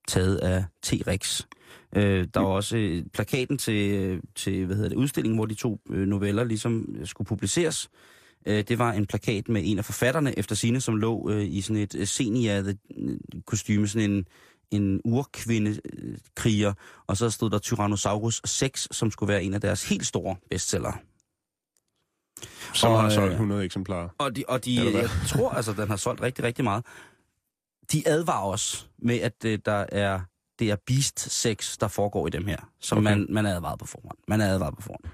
[0.08, 1.46] taget af T-Rex.
[1.96, 5.54] Øh, der var også øh, plakaten til, øh, til hvad hedder det, udstillingen, hvor de
[5.54, 7.90] to øh, noveller ligesom øh, skulle publiceres.
[8.46, 11.60] Øh, det var en plakat med en af forfatterne efter sine, som lå øh, i
[11.60, 12.76] sådan et øh, seniade
[13.46, 14.24] kostyme, sådan en,
[14.70, 16.72] en urkvinde-kriger,
[17.06, 20.94] og så stod der Tyrannosaurus 6, som skulle være en af deres helt store bestsellere.
[22.74, 24.09] Som Og, har øh, solgt 100 eksemplarer.
[24.18, 26.84] Og de, og de jeg tror altså, den har solgt rigtig, rigtig meget.
[27.93, 30.20] De advarer os med, at øh, der er,
[30.59, 33.11] det er beast sex, der foregår i dem her, som Okay.
[33.11, 34.18] man, man er advaret på forhånd.
[34.28, 35.05] Man er advaret på forhånd.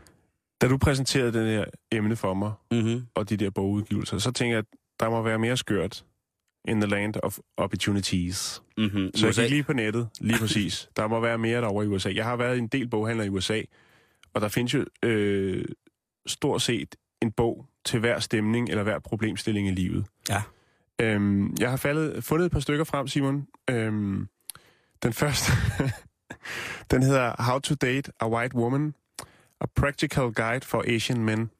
[0.61, 3.07] Da du præsenterede den her emne for mig, Mm-hmm.
[3.14, 6.05] og de der bogudgivelser, så tænker jeg, at der må være mere skørt
[6.68, 8.62] in the land of opportunities.
[8.79, 9.11] Mm-hmm.
[9.14, 10.89] Så jeg gik lige på nettet, lige præcis.
[10.97, 12.12] Der må være mere derovre i USA.
[12.14, 13.62] Jeg har været i en del boghandler i USA,
[14.35, 15.64] og der findes jo øh,
[16.26, 20.07] stort set en bog til hver stemning eller hver problemstilling i livet.
[20.29, 20.43] Ja.
[21.01, 23.47] Øhm, jeg har faldet, fundet et par stykker frem, Simon.
[23.71, 24.29] Øhm,
[25.03, 25.53] den første,
[26.91, 28.95] den hedder How to Date a White Woman,
[29.61, 31.51] A Practical Guide for Asian Men.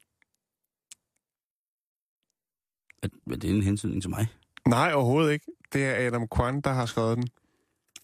[3.03, 4.27] Er, det en hensynning til mig?
[4.67, 5.47] Nej, overhovedet ikke.
[5.73, 7.29] Det er Adam Kwan, der har skrevet den.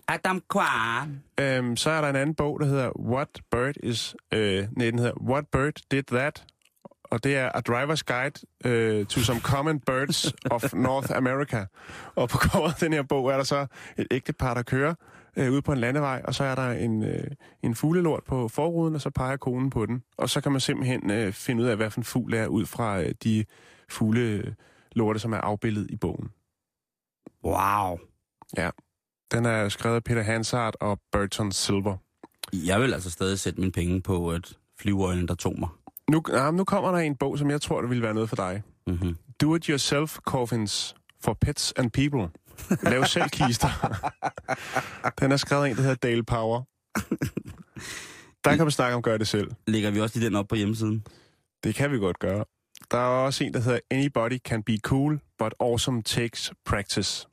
[0.08, 1.22] Adam Kwan.
[1.40, 4.16] Øhm, så er der en anden bog, der hedder What Bird is...
[4.32, 6.44] Øh, nej, den hedder What Bird Did That?
[7.04, 11.66] Og det er A Driver's Guide øh, to Some Common Birds of North America.
[12.14, 13.66] Og på coveret af den her bog er der så
[13.98, 14.94] et ægtepar, der kører
[15.36, 17.30] øh, ude på en landevej, og så er der en, øh,
[17.62, 20.02] en fuglelort på forruden, og så peger konen på den.
[20.16, 22.66] Og så kan man simpelthen øh, finde ud af, hvad for en fugl er, ud
[22.66, 23.44] fra øh, de
[23.88, 26.28] fuglelorte, som er afbildet i bogen.
[27.44, 27.98] Wow.
[29.32, 31.96] Den er skrevet af Peter Hansard og Burton Silver.
[32.52, 35.68] Jeg vil altså stadig sætte mine penge på, at flyveøjlen, der tog mig.
[36.10, 38.36] Nu, nej, nu kommer der en bog, som jeg tror, der vil være noget for
[38.36, 38.62] dig.
[38.86, 39.16] Mm-hmm.
[39.40, 42.28] Do-it-yourself coffins for pets and people.
[42.82, 43.68] Lav selv kister.
[45.20, 46.62] Den er skrevet af en, der hedder Dale Power.
[48.44, 49.50] Der kan man snakke om gøre det selv.
[49.66, 51.06] Lægger vi også lige den op på hjemmesiden?
[51.64, 52.44] Det kan vi godt gøre.
[52.90, 57.26] Der er også en, der hedder Anybody can be cool, but awesome takes practice.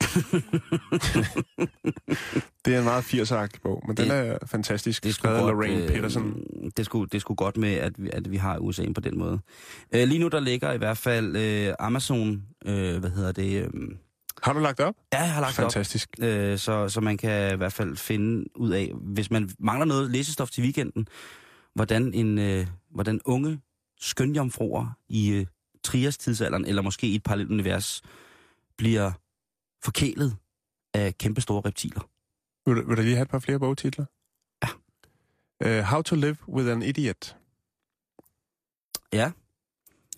[2.64, 5.04] det er en meget 80'er bog, men den Det- er fantastisk.
[5.04, 6.44] Det skrevet af godt, Lorraine øh, Peterson.
[6.76, 9.38] Det skulle, det skulle godt med, at vi, at vi har USA'en på den måde.
[9.94, 13.62] Øh, lige nu der ligger i hvert fald øh, Amazon, øh, hvad hedder det?
[13.62, 13.70] Øh,
[14.42, 14.94] Har du lagt op?
[15.12, 15.72] ja, jeg har lagt det op.
[15.72, 16.08] Fantastisk.
[16.20, 20.10] Øh, så, så man kan i hvert fald finde ud af, hvis man mangler noget
[20.10, 21.08] læsestof til weekenden,
[21.74, 23.60] hvordan en øh, hvordan unge
[24.02, 25.46] skønjomfruer i øh,
[25.82, 28.02] Trias tidsalderen, eller måske i et parallelt univers,
[28.76, 29.12] bliver
[29.84, 30.36] forkælet
[30.94, 32.08] af kæmpestore reptiler.
[32.66, 34.04] Vil du, vil du lige have et par flere bogtitler?
[34.62, 35.78] Ja.
[35.78, 37.36] Uh, How to live with an idiot.
[39.12, 39.30] Ja.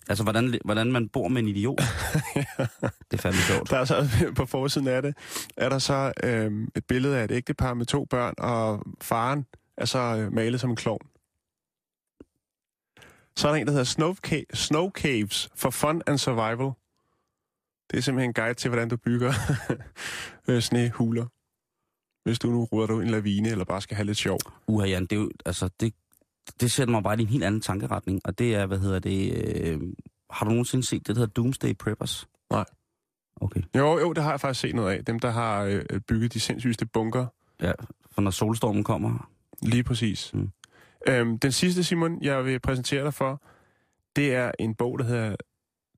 [0.09, 1.79] Altså, hvordan, hvordan man bor med en idiot.
[3.11, 3.69] det er fandme sjovt.
[3.69, 5.17] Der er så på forsiden af det,
[5.57, 9.45] er der så øhm, et billede af et ægtepar med to børn, og faren
[9.77, 11.07] er så øh, malet som en klovn.
[13.37, 16.71] Så er der en, der hedder Snow, Ca- Snow Caves for Fun and Survival.
[17.91, 19.33] Det er simpelthen en guide til, hvordan du bygger
[20.47, 21.25] øh, snehuler.
[22.23, 24.39] Hvis du nu ruder dig en lavine, eller bare skal have lidt sjov.
[24.67, 25.93] Uha, Jan, det, er jo, altså, det,
[26.59, 29.33] det sætter mig bare i en helt anden tankeretning, og det er, hvad hedder det...
[29.63, 29.79] Øh,
[30.29, 32.27] har du nogensinde set det, der hedder Doomsday Preppers?
[32.51, 32.65] Nej.
[33.41, 33.61] Okay.
[33.75, 35.05] Jo, jo, det har jeg faktisk set noget af.
[35.05, 37.25] Dem, der har øh, bygget de sindssygeste bunker.
[37.61, 37.71] Ja,
[38.11, 39.29] for når solstormen kommer...
[39.61, 40.31] Lige præcis.
[40.33, 40.49] Mm.
[41.07, 43.41] Øhm, den sidste, Simon, jeg vil præsentere dig for,
[44.15, 45.35] det er en bog, der hedder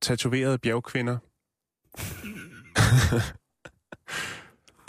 [0.02, 1.18] Tatoverede bjergkvinder.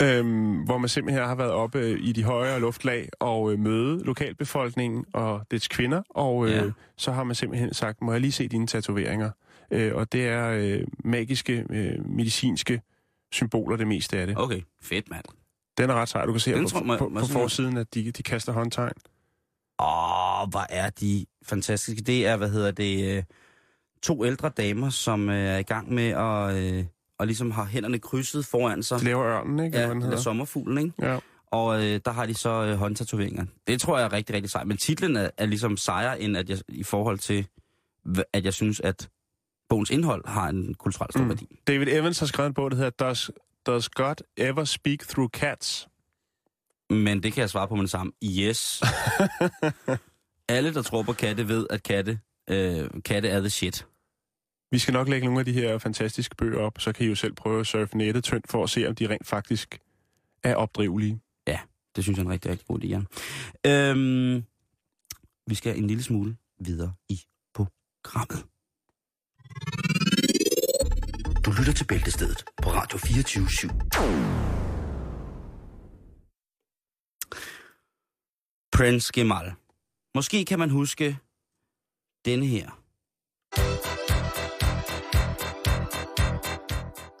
[0.03, 4.03] øhm, hvor man simpelthen har været oppe øh, i de højere luftlag og øh, møde
[4.03, 6.01] lokalbefolkningen og dets kvinder.
[6.09, 6.63] Og øh, Ja.
[6.97, 9.31] så har man simpelthen sagt, må jeg lige se dine tatoveringer?
[9.71, 12.81] Øh, og det er øh, magiske, øh, medicinske
[13.31, 14.37] symboler, det meste af det.
[14.39, 15.25] Okay, fedt, mand.
[15.77, 16.25] Den er ret sej.
[16.25, 18.23] Du kan se Den her tror på, man- på, man på forsiden, at de, de
[18.23, 18.93] kaster håndtegn.
[19.79, 22.01] Åh, hvor er de fantastiske.
[22.01, 23.23] Det er, hvad hedder det, øh,
[24.03, 26.85] to ældre damer, som øh, er i gang med at, øh,
[27.19, 28.99] og ligesom har hænderne krydset foran sig.
[28.99, 29.79] De laver ørnen, ikke?
[29.79, 30.93] Ja, Eller sommerfuglen, ikke?
[31.11, 31.19] Ja.
[31.51, 33.45] Og øh, der har de så øh, håndtatoveringer.
[33.67, 34.67] Det tror jeg er rigtig, rigtig sejt.
[34.67, 37.47] Men titlen er, er ligesom sejere, end at jeg, i forhold til,
[38.33, 39.09] at jeg synes, at
[39.69, 41.29] bogens indhold har en kulturel stor mm.
[41.29, 41.59] værdi.
[41.67, 43.31] David Evans har skrevet en bog, der hedder Does,
[43.65, 45.87] Does God Ever Speak Through Cats?
[46.89, 48.11] Men det kan jeg svare på med det samme.
[48.23, 48.81] Yes.
[50.49, 52.19] Alle, der tror på katte, ved, at katte,
[52.49, 53.87] øh, katte er the shit.
[54.71, 57.15] Vi skal nok lægge nogle af de her fantastiske bøger op, så kan I jo
[57.15, 59.79] selv prøve at surfe nettet tyndt for at se, om de rent faktisk
[60.43, 61.19] er opdrivelige.
[61.95, 63.07] Det synes jeg er en rigtig, rigtig god idé, Jan.
[63.65, 64.43] Øhm,
[65.47, 67.21] vi skal en lille smule videre i
[67.53, 68.45] programmet.
[71.45, 74.68] Du lytter til Bæltestedet på Radio 24 /7.
[78.79, 79.53] Prince Gemal.
[80.15, 81.17] Måske kan man huske
[82.25, 82.79] denne her.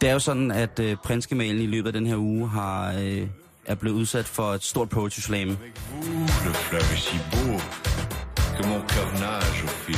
[0.01, 3.27] Det er jo sådan, at øh, prinsgemalen i løbet af den her uge har, øh,
[3.65, 5.47] er blevet udsat for et stort poetry slam.
[5.47, 5.57] Mon
[9.23, 9.97] au fil.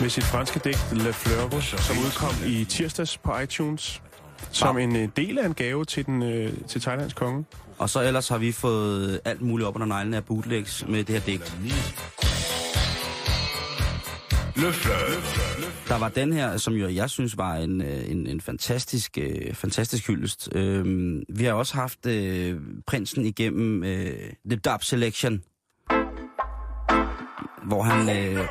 [0.00, 4.02] Med sit franske digt Le Fleur, som udkom i tirsdags på iTunes,
[4.50, 7.44] som en øh, del af en gave til, den, øh, til Thailands konge.
[7.78, 11.14] Og så ellers har vi fået alt muligt op under neglene af bootlegs med det
[11.14, 11.56] her digt.
[15.88, 19.54] Der var den her, som jo jeg synes var en, øh, en, en fantastisk, øh,
[19.54, 20.48] fantastisk hyldest.
[20.54, 25.42] Øhm, vi har også haft øh, prinsen igennem øh, The Dub Selection,
[27.66, 28.44] hvor han øh,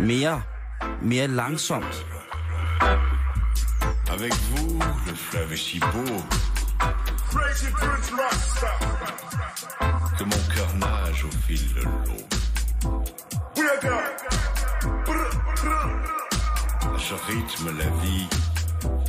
[0.00, 0.42] mere,
[1.02, 2.06] mere langsomt
[4.10, 6.04] avec vous, le fleuve est si beau
[10.18, 11.90] que mon cœur nage au fil de l'eau.
[16.82, 18.28] À ce rythme, la vie,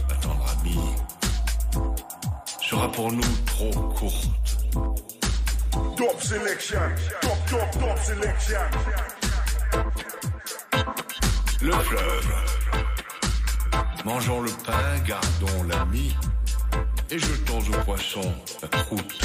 [0.10, 0.96] ma tendre amie,
[2.62, 4.58] sera pour nous trop courte.
[5.98, 6.80] Top selection,
[7.22, 8.60] top, top, top selection.
[11.62, 12.65] Le fleuve.
[14.06, 16.14] Mangeons le pain, gardons la mie
[17.12, 19.16] et jetons aux poissons la croûte.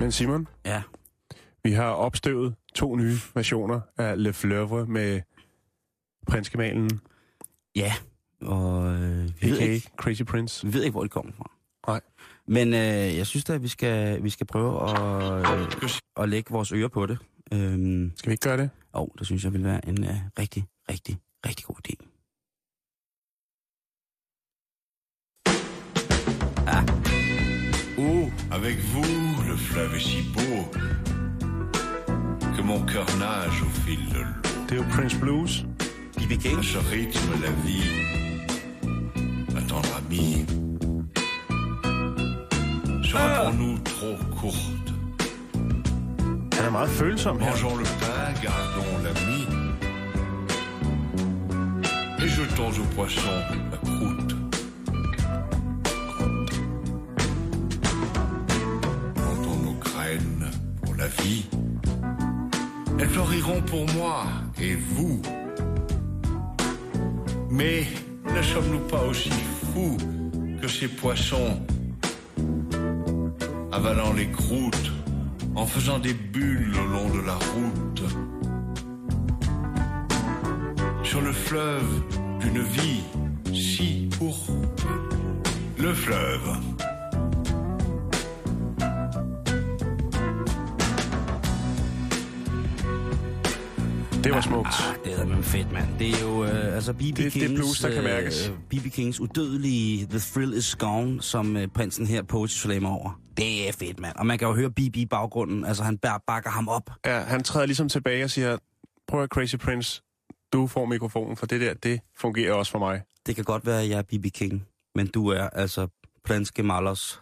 [0.00, 0.82] Men Simon, Ja,
[1.64, 5.20] vi har opstøvet to nye versioner af Le Fleuve med
[6.26, 7.00] prinsgemalen,
[7.76, 7.92] ja.
[8.40, 9.72] Og øh, vi, ved a.k.a.
[9.72, 10.66] ikke, Crazy Prince.
[10.66, 11.50] vi ved ikke, hvor de kommer fra.
[11.86, 12.00] Nej.
[12.46, 16.50] Men øh, jeg synes da, at vi skal, vi skal prøve at, øh, at lægge
[16.52, 17.18] vores ører på det.
[17.52, 18.70] Øhm, Skal vi ikke gøre det?
[18.92, 22.17] og det synes jeg vil være en øh, rigtig, rigtig, rigtig god idé.
[28.50, 30.70] Avec vous, le fleuve est si beau
[32.56, 34.76] que mon cœur nage au fil de l'eau.
[34.76, 35.64] Jo Prince Blues?
[36.18, 36.36] B.B.
[36.38, 36.58] King.
[36.58, 37.82] À ce rythme, la vie,
[39.54, 40.44] ma tendre amie,
[43.04, 44.88] sera pour nous trop courte.
[46.58, 47.50] Han er meget følsom her.
[47.50, 49.46] Mangeons le pain, gardons la mie
[52.18, 54.37] et jetons aux poissons la croûte.
[62.98, 64.24] Elles fleuriront pour moi
[64.60, 65.22] et vous.
[67.50, 67.86] Mais
[68.34, 69.96] ne sommes-nous pas aussi fous
[70.60, 71.60] que ces poissons
[73.72, 74.92] avalant les croûtes
[75.54, 78.02] en faisant des bulles au long de la route.
[81.04, 82.02] Sur le fleuve
[82.40, 83.02] d'une vie
[83.54, 84.86] si courte.
[85.78, 86.77] Le fleuve.
[94.24, 94.68] Det var smukt.
[94.68, 95.98] Ah, det er men fedt, mand.
[95.98, 97.00] Det er jo øh, altså B.B.
[97.00, 98.48] Det- det er Kings, blues, der kan mærkes.
[98.48, 98.92] øh, B.B.
[98.92, 103.20] Kings udødelige The Thrill Is Gone, som øh, prinsen her poetry slammer over.
[103.36, 104.16] Det er fedt, mand.
[104.16, 104.96] Og man kan jo høre B.B.
[104.96, 105.64] i baggrunden.
[105.64, 106.90] Altså, han bakker ham op.
[107.06, 108.56] Ja, han træder ligesom tilbage og siger,
[109.08, 110.02] prøv at Crazy Prince,
[110.52, 113.02] du får mikrofonen, for det der, det fungerer også for mig.
[113.26, 114.26] Det kan godt være, at jeg er B.B.
[114.34, 115.88] King, men du er altså
[116.24, 117.20] Planske Malers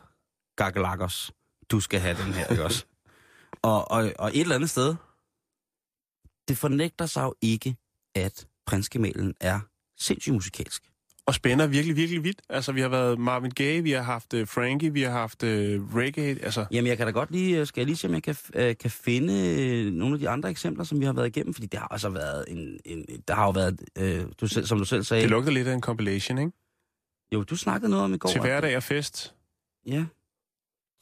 [0.57, 1.33] Gakkelakos.
[1.71, 2.85] Du skal have den her, ikke også?
[3.63, 4.95] Og, og, og et eller andet sted,
[6.49, 7.77] det fornægter sig jo ikke,
[8.15, 9.61] at prinsgemalen er
[9.99, 10.83] sindssygt musikalsk.
[11.27, 12.43] Og spænder virkelig, virkelig vidt.
[12.49, 15.49] Altså, vi har været Marvin Gaye, vi har haft uh, Frankie, vi har haft uh,
[15.49, 16.67] reggae, altså...
[16.71, 18.77] Jamen, jeg kan da godt lige, øh, skal jeg lige se, om jeg kan, øh,
[18.77, 21.89] kan finde nogle af de andre eksempler, som vi har været igennem, fordi det har
[21.89, 25.23] altså været en, en der har jo været, øh, du selv, som du selv sagde,
[25.23, 26.53] Det lugter lidt af en compilation, ikke?
[27.33, 28.29] jo, du snakkede noget om i går.
[28.29, 29.35] Til hverdag og fest.
[29.87, 30.05] Ja,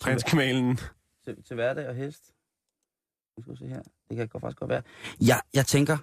[0.00, 0.78] Prinsgemalen.
[1.24, 2.33] til, til hverdag og hest.
[3.42, 3.82] Skal se her.
[4.08, 4.82] Det kan godt faktisk godt være.
[5.20, 5.98] Ja, jeg tænker,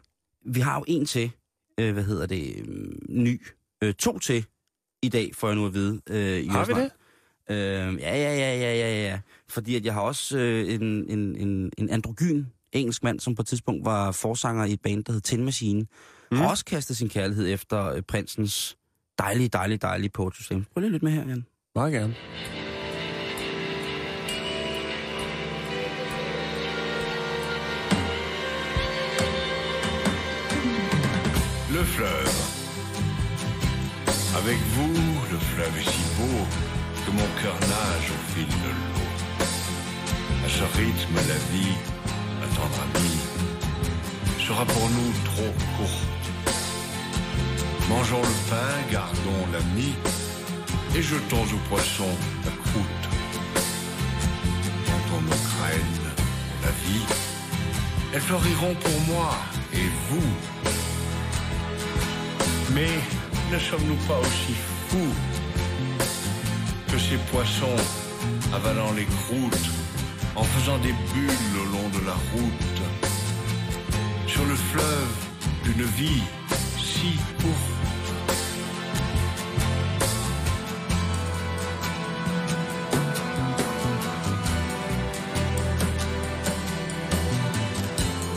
[0.45, 1.31] vi har jo en til,
[1.77, 3.41] øh, hvad hedder det, øh, ny,
[3.83, 4.45] øh, to til
[5.01, 6.01] i dag, får jeg nu at vide.
[6.09, 6.91] Øh, i Har vi det?
[7.49, 7.57] Øh,
[8.01, 9.19] ja, ja, ja, ja, ja, ja.
[9.49, 13.41] Fordi at jeg har også øh, en, en, en, en androgyn engelsk mand, som på
[13.41, 15.85] et tidspunkt var forsanger i et band, der hed Tin Machine,
[16.31, 16.37] mm.
[16.37, 18.77] har også kastet sin kærlighed efter øh, prinsens
[19.17, 20.65] dejlige, dejlige, dejlige slam.
[20.73, 21.45] Prøv lige at lytte med her, Jan.
[21.75, 22.15] Meget gerne.
[31.81, 32.31] Le fleuve.
[34.37, 34.93] Avec vous,
[35.31, 36.45] le fleuve est si beau
[37.03, 39.09] que mon cœur nage au fil de l'eau.
[40.45, 41.77] À ce rythme, la vie,
[42.39, 43.21] ma tendre amie,
[44.45, 46.53] sera pour nous trop courte.
[47.89, 49.95] Mangeons le pain, gardons la mie
[50.95, 52.15] et jetons aux poissons
[52.45, 53.05] la croûte.
[54.85, 57.05] Plantons nos graines pour la vie.
[58.13, 59.35] Elles fleuriront pour moi
[59.73, 60.60] et vous.
[62.73, 62.89] Mais
[63.51, 64.53] ne sommes-nous pas aussi
[64.87, 65.13] fous
[66.89, 67.75] que ces poissons
[68.53, 69.69] avalant les croûtes,
[70.35, 72.81] en faisant des bulles au long de la route,
[74.27, 75.13] sur le fleuve
[75.63, 76.23] d'une vie
[76.77, 77.71] si courte?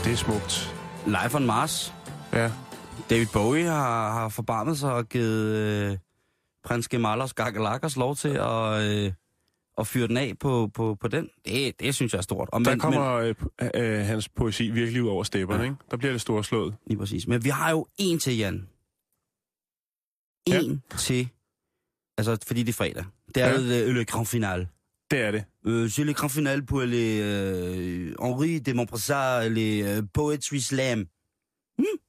[0.03, 0.69] Det er smukt.
[1.05, 1.93] Live on Mars.
[2.31, 2.64] Ja.
[3.09, 5.97] David Bowie har, har forbarmet sig og givet øh,
[6.63, 9.11] prins Gemalos Gagalakas lov til at, øh,
[9.77, 11.29] at fyre den af på, på, på den.
[11.45, 12.49] Det, det synes jeg er stort.
[12.51, 15.69] Og Der men, kommer øh, p- øh, hans poesi virkelig ud over stepperne, Ja.
[15.69, 15.75] ikke?
[15.91, 16.71] Der bliver det store slået.
[16.71, 17.27] Men, lige præcis.
[17.27, 18.67] Men vi har jo en til, Jan.
[20.49, 20.59] Ja.
[20.59, 21.29] En til.
[22.17, 23.05] Altså, fordi det er fredag.
[23.35, 23.53] Det er Ja.
[23.53, 23.59] ja.
[23.59, 24.67] le, le grand final.
[25.11, 25.43] Det er det.
[25.67, 31.07] Euh, c'est le grand final pour les euh, Henri de Montpressat, les euh, Poetry Slam.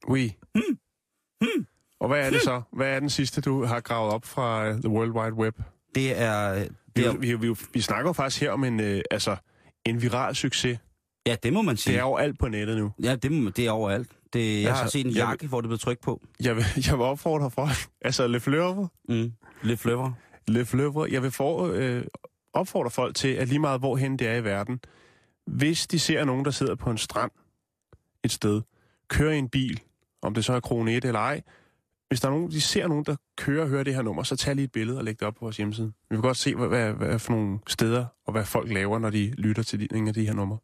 [0.09, 0.33] Oui.
[0.55, 1.67] Hmm.
[2.01, 2.63] Og hvad er det så?
[2.73, 5.59] Hvad er den sidste, du har gravet op fra uh, The World Wide Web?
[5.95, 6.55] Det er...
[6.65, 9.37] Vi, Det er vi, vi, vi snakker jo faktisk her om en, øh, altså,
[9.85, 10.79] en viral succes.
[11.27, 11.93] ja, det må man sige.
[11.93, 12.93] Det er jo alt på nettet nu.
[13.03, 14.09] Ja, det, må- det er overalt.
[14.33, 16.23] Det, jeg Altså, har set en jeg jakke, vil- hvor det blev trykt på.
[16.41, 19.33] Jeg vil, jeg vil opfordre folk, altså Le Fleuve, Mm.
[19.63, 20.13] Lidt fløver.
[20.49, 22.03] Le Fleuve, jeg vil for, øh,
[22.53, 24.81] opfordre folk til, at lige meget hvorhen det er i verden,
[25.47, 27.31] hvis de ser nogen, der sidder på en strand
[28.25, 28.63] et sted,
[29.09, 29.81] kører i en bil,
[30.23, 31.43] om det så er krone 1 eller ej,
[32.09, 34.37] hvis der er nogen, de ser nogen, der kører og hører det her nummer, så
[34.37, 35.93] tag lige et billede og læg det op på vores hjemmeside.
[36.11, 39.11] Vi vil godt se, hvad, hvad, hvad for nogle steder, og hvad folk laver, når
[39.11, 40.59] de lytter til de, en af de her numre.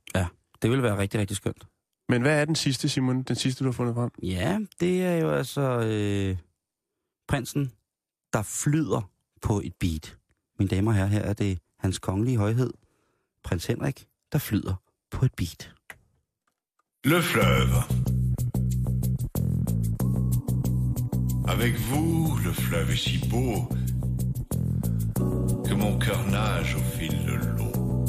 [0.62, 1.66] Det vil være rigtig, rigtig skønt.
[2.09, 3.22] Men hvad er den sidste, Simon?
[3.22, 4.11] Den sidste, du har fundet frem?
[4.22, 6.36] Ja, det er jo altså øh,
[7.28, 7.72] prinsen,
[8.32, 9.11] der flyder
[9.43, 10.16] på et beat.
[10.59, 12.72] Mine damer og herrer, her er det hans kongelige højhed,
[13.45, 14.74] prins Henrik, der flyder
[15.11, 15.74] på et beat.
[17.05, 18.21] Le fleuve.
[21.49, 23.68] Avec vous, le fleuve est si beau
[25.64, 28.05] que mon cœur nage au fil de l'eau.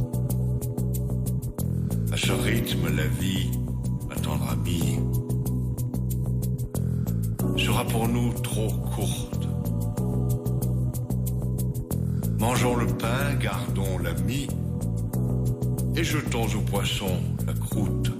[2.11, 3.49] À ce rythme, la vie,
[4.07, 4.99] ma tendre amie,
[7.57, 9.47] sera pour nous trop courte.
[12.39, 14.47] Mangeons le pain, gardons la mie,
[15.95, 18.11] et jetons aux poissons la croûte.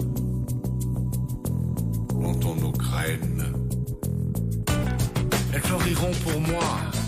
[2.10, 3.63] Plantons nos graines.
[5.56, 6.64] Elles fleuriront pour moi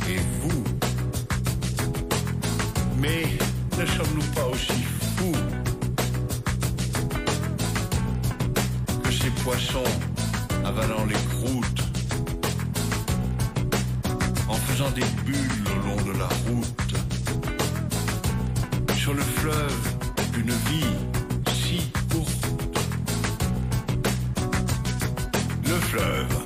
[0.07, 0.63] et vous.
[2.99, 3.23] Mais
[3.79, 4.83] ne sommes-nous pas aussi
[5.17, 5.31] fous
[9.03, 9.91] que ces poissons
[10.63, 11.83] avalant les croûtes,
[14.47, 16.95] en faisant des bulles au long de la route,
[18.95, 19.95] sur le fleuve
[20.33, 20.95] d'une vie
[21.51, 22.47] si courte?
[25.63, 26.44] Le fleuve.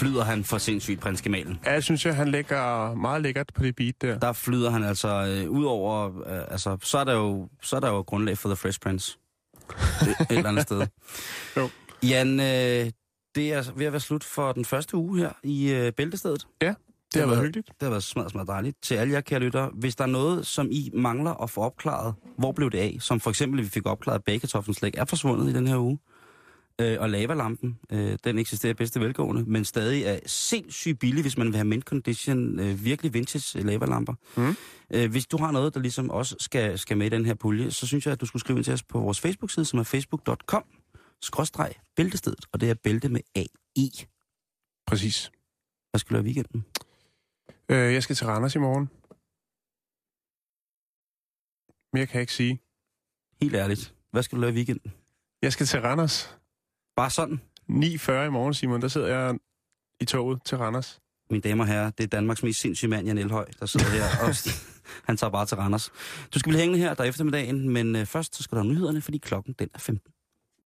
[0.00, 1.60] Flyder han for sindssygt, prins Gemalen.
[1.66, 4.18] Ja, jeg synes, jeg, han lægger meget lækkert på det beat der.
[4.18, 7.80] Der flyder han altså øh, ud over, øh, altså, så er, der jo, så er
[7.80, 9.18] der jo grundlag for The Fresh Prince.
[10.02, 10.86] Et, et eller andet sted.
[11.56, 11.68] Jo.
[12.02, 12.90] Jan, øh,
[13.34, 16.46] det er ved at være slut for den første uge her i øh, Bæltestedet.
[17.14, 17.66] Det har været hyggeligt.
[17.66, 18.76] Det har været smadret, smadret dejligt.
[18.82, 22.14] Til alle jer, kære lyttere, hvis der er noget, som I mangler at få opklaret,
[22.38, 22.96] hvor blev det af?
[23.00, 25.98] Som for eksempel, vi fik opklaret, at bagekartoffens læg er forsvundet i den her uge.
[26.80, 31.46] Øh, og lavalampen, øh, den eksisterer bedste velgående, men stadig er sindssygt billig, hvis man
[31.46, 34.14] vil have mint condition, øh, virkelig vintage øh, lavalamper.
[34.36, 34.56] Mm.
[34.90, 37.70] Øh, hvis du har noget, der ligesom også skal, skal med i den her pulje,
[37.70, 39.82] så synes jeg, at du skulle skrive ind til os på vores Facebook-side, som er
[39.82, 40.64] facebook.com,
[41.22, 44.06] skråstreg, bæltestedet, og det er bælte med AI.
[44.86, 45.30] Præcis.
[45.90, 46.64] Hvad skal du have i weekenden?
[47.68, 48.90] Øh, jeg skal til Randers i morgen.
[51.92, 52.60] Mere kan jeg ikke sige.
[53.42, 53.94] Helt ærligt.
[54.10, 54.92] Hvad skal du lave i weekenden?
[55.42, 56.39] Jeg skal til Randers.
[57.00, 57.40] Bare sådan.
[57.70, 58.82] 9.40 i morgen, Simon.
[58.82, 59.38] Der sidder jeg
[60.00, 61.00] i toget til Randers.
[61.30, 64.04] Mine damer og herrer, det er Danmarks mest sindssyge mand, Jan Elhøj, der sidder her.
[64.26, 64.34] og
[65.04, 65.92] han tager bare til Randers.
[66.34, 69.00] Du skal blive hængende her der eftermiddagen, men øh, først så skal der have nyhederne,
[69.00, 70.12] fordi klokken den er 15.